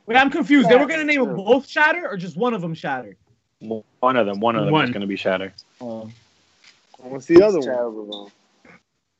[0.07, 0.69] Wait, I'm confused.
[0.69, 3.17] They were gonna name them both Shatter or just one of them Shatter?
[3.61, 4.41] One of them.
[4.41, 4.85] One of them One.
[4.85, 5.53] is gonna be Shatter.
[5.81, 6.11] Oh,
[6.99, 7.77] What's the other It's one?
[7.77, 8.31] terrible, bro.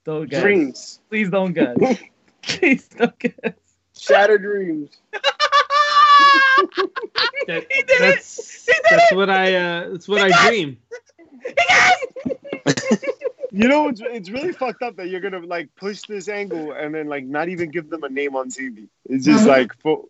[0.05, 0.43] don't guess.
[0.43, 1.77] Dreams, Please don't guess.
[2.43, 3.55] Please don't guess.
[3.97, 4.91] shattered dreams.
[7.47, 8.01] That- He did it!
[8.01, 9.17] that's He did that's it!
[9.17, 10.79] what I uh, that's what I dream.
[13.57, 16.93] You know, it's, it's really fucked up that you're gonna like push this angle and
[16.93, 18.89] then like not even give them a name on TV.
[19.09, 20.09] It's just like, fo-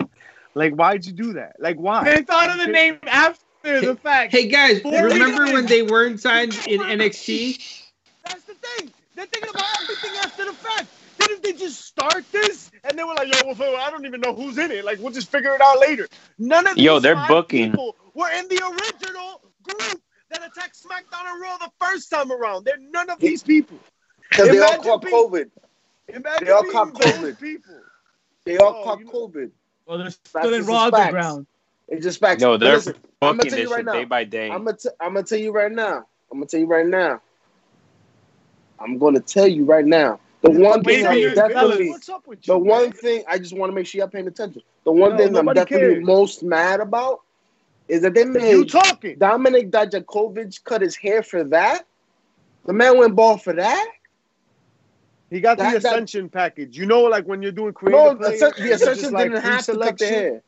[0.54, 1.56] like, why'd you do that?
[1.58, 2.04] Like, why?
[2.04, 4.32] They thought of the name after the fact.
[4.32, 7.82] Hey guys, remember when they weren't signed in NXT?
[8.26, 8.90] That's the thing.
[9.14, 10.88] They're thinking about everything after the fact.
[11.18, 14.34] Didn't they just start this and they were like, "Yo, well, I don't even know
[14.34, 14.84] who's in it.
[14.84, 16.08] Like, we'll just figure it out later."
[16.38, 17.70] None of Yo, they're five booking.
[17.70, 22.64] people were in the original group that attacked SmackDown and Raw the first time around.
[22.64, 23.78] They're none of these people.
[24.28, 25.50] Because they all caught being- COVID.
[26.08, 27.40] Imagine They all being caught those COVID.
[27.40, 27.80] people.
[28.44, 29.50] They all Oh, caught you know- COVID.
[29.86, 30.96] Well, they're That's still in just Raw facts.
[30.98, 31.46] Underground.
[31.88, 32.42] It's just facts.
[32.42, 33.92] Yo, But they're listen, I'ma booking tell you this right shit now.
[33.92, 34.50] day by day.
[34.50, 36.06] I'm gonna t- I'm gonna tell you right now.
[36.32, 37.20] I'm gonna tell you right now.
[38.80, 40.20] I'm gonna tell you right now.
[40.42, 42.52] The one Wait thing I'm definitely What's up with you?
[42.52, 42.92] the one man?
[42.92, 44.62] thing I just want to make sure y'all paying attention.
[44.84, 46.04] The one No, thing I'm definitely cares.
[46.04, 47.20] most mad about
[47.88, 49.16] is that they You made talking?
[49.16, 51.86] Dominik Dijakovic cut his hair for that.
[52.66, 53.88] The man went bald for that.
[55.34, 56.78] He got That- the that- Ascension package.
[56.78, 59.42] You know, like when you're doing creative No, play, Ascen- the Ascension just, like, didn't
[59.42, 60.14] have to cut pre-select the shit.
[60.14, 60.42] hair.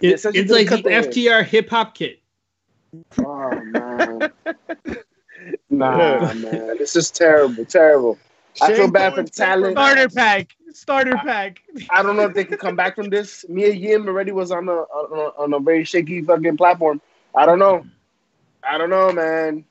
[0.00, 1.02] It- essentially it's like the the hair.
[1.02, 2.20] FTR hip hop kit.
[3.18, 4.32] Oh man,
[5.70, 8.18] nah, man, this is terrible, terrible.
[8.62, 9.74] I feel bad for Thorne's talent.
[9.76, 10.48] Starter pack.
[10.72, 11.60] Starter pack.
[11.90, 13.44] I don't know if they can come back from this.
[13.48, 17.00] Mia Yim already was on a on a, on a very shaky fucking platform.
[17.34, 17.84] I don't know.
[18.68, 19.64] I don't know, man.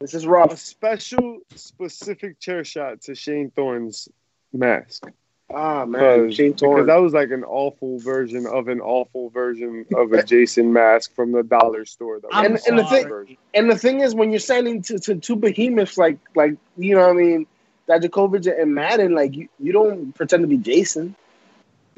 [0.00, 4.08] This is A special, specific chair shot to Shane Thorne's
[4.50, 5.06] mask.
[5.52, 9.84] Ah man, Because, Shane because that was like an awful version of an awful version
[9.94, 12.20] of a Jason mask from the dollar store.
[12.20, 13.36] That was and the thing- version.
[13.52, 17.08] And the thing is, when you're signing to, to two behemoths like like you know,
[17.08, 17.46] what I mean,
[17.88, 21.14] Dijakovic and Maddin, like you, you don't pretend to be Jason.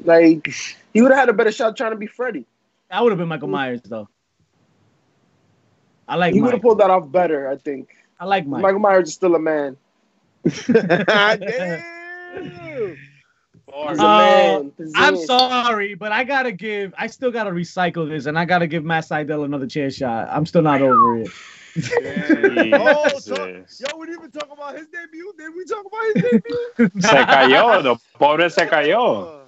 [0.03, 0.51] Like
[0.93, 2.45] he would have had a better shot trying to be Freddy.
[2.89, 4.09] That would have been Michael Myers though.
[6.07, 7.89] I like He would have pulled that off better, I think.
[8.19, 8.61] I like Mike.
[8.61, 9.77] Michael Myers is still a man.
[10.43, 11.83] Damn.
[13.89, 14.71] He's Uh, man.
[14.95, 16.93] I'm sorry, but I gotta give.
[16.97, 20.27] I still gotta recycle this, and I gotta give Matt Sydal another chair shot.
[20.29, 21.31] I'm still not over it.
[21.75, 22.73] Damn.
[22.85, 25.33] Oh, so, yo, we didn't even talk about his debut.
[25.37, 27.01] Did we talk about his debut?
[27.01, 29.41] Se cayó, the pobre se cayó.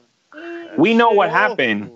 [0.77, 1.91] We know what happened.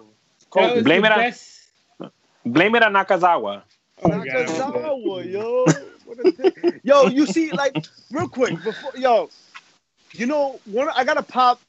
[0.83, 2.11] Blame it on-
[2.45, 3.63] Blame it on Nakazawa.
[4.03, 4.25] Oh, God.
[4.25, 5.65] Nakazawa, yo.
[6.05, 6.79] What a thing.
[6.83, 7.75] Yo, you see, like,
[8.11, 9.29] real quick, before yo,
[10.13, 11.61] you know, one I gotta pop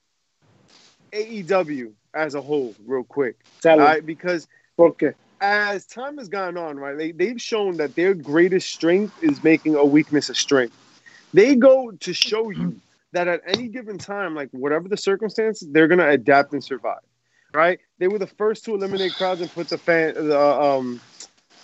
[1.12, 3.36] AEW as a whole, real quick.
[3.61, 4.48] Tell right, because
[4.78, 5.12] Okay.
[5.40, 9.77] as time has gone on, right, they, they've shown that their greatest strength is making
[9.77, 10.74] a weakness a strength.
[11.32, 12.81] They go to show you
[13.12, 17.01] that at any given time, like whatever the circumstances, they're gonna adapt and survive.
[17.52, 17.81] Right?
[17.98, 21.01] They were the first to eliminate crowds and put the fan, the um,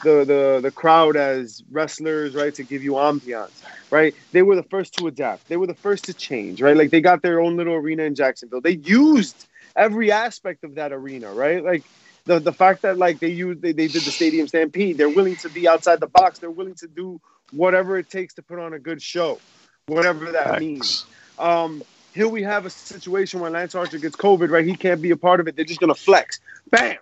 [0.03, 3.63] the the the crowd as wrestlers, right, to give you ambiance.
[3.91, 4.15] Right?
[4.33, 5.49] They were the first to adapt.
[5.49, 6.61] They were the first to change.
[6.61, 6.77] Right?
[6.77, 8.61] Like they got their own little arena in Jacksonville.
[8.61, 11.33] They used every aspect of that arena.
[11.33, 11.65] Right?
[11.65, 11.85] Like
[12.27, 15.37] the the fact that like they used they, they did the stadium stampede they're willing
[15.37, 17.21] to be outside the box they're willing to do
[17.51, 19.41] whatever it takes to put on a good show
[19.87, 21.07] whatever that means
[21.39, 21.83] um
[22.13, 25.17] here we have a situation where lance archer gets covid right he can't be a
[25.17, 26.41] part of it they're just gonna flex
[26.71, 26.97] bam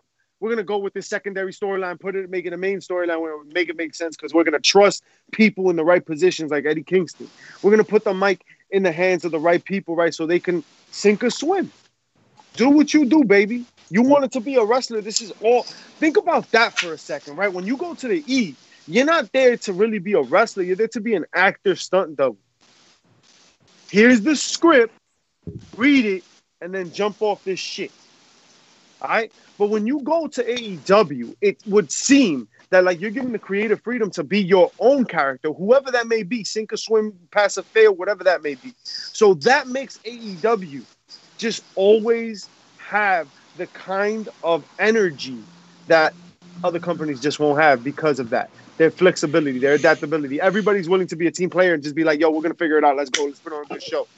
[0.44, 3.42] we're gonna go with this secondary storyline put it make it a main storyline where
[3.44, 5.02] make it make sense because we're gonna trust
[5.32, 7.28] people in the right positions like eddie kingston
[7.62, 10.38] we're gonna put the mic in the hands of the right people right so they
[10.38, 11.70] can sink or swim
[12.56, 13.64] do what you do, baby.
[13.90, 15.00] You wanted to be a wrestler.
[15.00, 15.64] This is all.
[15.64, 17.52] Think about that for a second, right?
[17.52, 18.54] When you go to the E,
[18.86, 20.62] you're not there to really be a wrestler.
[20.62, 22.38] You're there to be an actor, stunt double.
[23.90, 24.94] Here's the script.
[25.76, 26.24] Read it,
[26.60, 27.90] and then jump off this shit.
[29.02, 29.32] All right.
[29.58, 33.80] But when you go to AEW, it would seem that like you're given the creative
[33.82, 37.62] freedom to be your own character, whoever that may be, sink or swim, pass or
[37.62, 38.74] fail, whatever that may be.
[38.82, 40.82] So that makes AEW
[41.38, 42.48] just always
[42.78, 45.38] have the kind of energy
[45.86, 46.14] that
[46.64, 48.50] other companies just won't have because of that.
[48.76, 50.40] Their flexibility, their adaptability.
[50.40, 52.78] Everybody's willing to be a team player and just be like, yo, we're gonna figure
[52.78, 52.96] it out.
[52.96, 53.24] Let's go.
[53.24, 54.08] Let's put on a good show.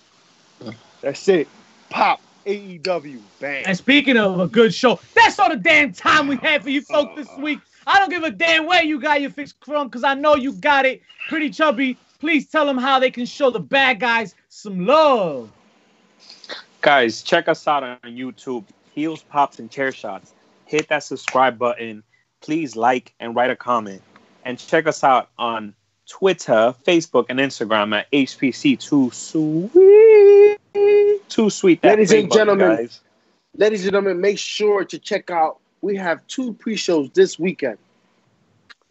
[1.03, 1.49] That's it.
[1.91, 2.21] Pop.
[2.47, 3.21] AEW.
[3.41, 3.65] Bang.
[3.67, 6.81] And speaking of a good show, that's all the damn time we had for you
[6.83, 7.43] folks this uh-huh.
[7.43, 7.59] week.
[7.87, 10.53] I don't give a damn where you got your fix from because I know you
[10.53, 11.03] got it.
[11.29, 11.97] Pretty chubby.
[12.19, 15.51] Please tell them how they can show the bad guys some love.
[16.81, 18.65] Guys, check us out on YouTube.
[18.93, 20.33] Heels, Pops, and Chair Shots.
[20.65, 22.03] Hit that subscribe button.
[22.41, 24.03] Please like and write a comment.
[24.45, 25.75] And check us out on
[26.09, 28.79] Twitter, Facebook, and Instagram at HPC
[31.29, 31.83] Too Sweet.
[31.83, 32.77] That Ladies and gentlemen.
[32.77, 33.01] guys.
[33.57, 35.59] Ladies and gentlemen, make sure to check out.
[35.83, 37.79] We have two pre-shows this weekend.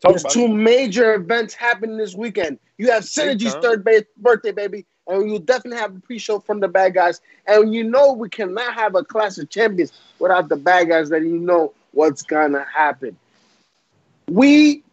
[0.01, 0.49] Talk There's two it.
[0.49, 2.59] major events happening this weekend.
[2.77, 6.67] You have Synergy's third ba- birthday, baby, and you'll definitely have a pre-show from the
[6.67, 7.21] bad guys.
[7.47, 11.09] And you know we cannot have a class of champions without the bad guys.
[11.09, 13.17] That you know what's gonna happen.
[14.27, 14.83] We,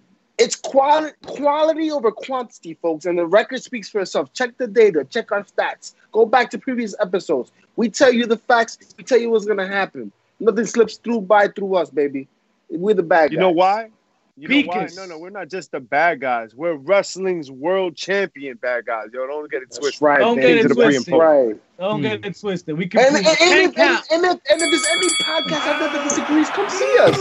[0.43, 4.33] it's quality quality over quantity, folks, and the record speaks for itself.
[4.33, 5.95] Check the data, check our stats.
[6.13, 7.53] Go back to previous episodes.
[7.77, 8.79] We tell you the facts.
[8.99, 10.13] We tell you what's gonna happen.
[10.41, 12.29] Nothing slips through by through us, baby.
[12.69, 13.33] We're the bad guys.
[13.33, 13.91] You know why?
[14.39, 14.89] You know why?
[14.97, 16.55] No, no, we're not just the bad guys.
[16.55, 19.09] We're wrestling's world champion bad guys.
[19.13, 20.03] Yo, don't get it That's twisted.
[20.03, 20.19] right.
[20.21, 20.49] Don't baby.
[20.49, 21.15] get it To the pre and twisted.
[21.15, 21.57] Right.
[21.79, 22.03] Don't Hmm.
[22.03, 22.79] get it twisted.
[22.79, 25.79] We can And, and, and, Ten and, and, if, and if there's any podcast out
[25.81, 27.17] there that disagrees, come see us.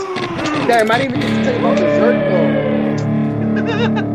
[0.66, 2.61] Damn, I didn't even get to tell you about the Zerk though.
[3.66, 4.11] Ha ha ha!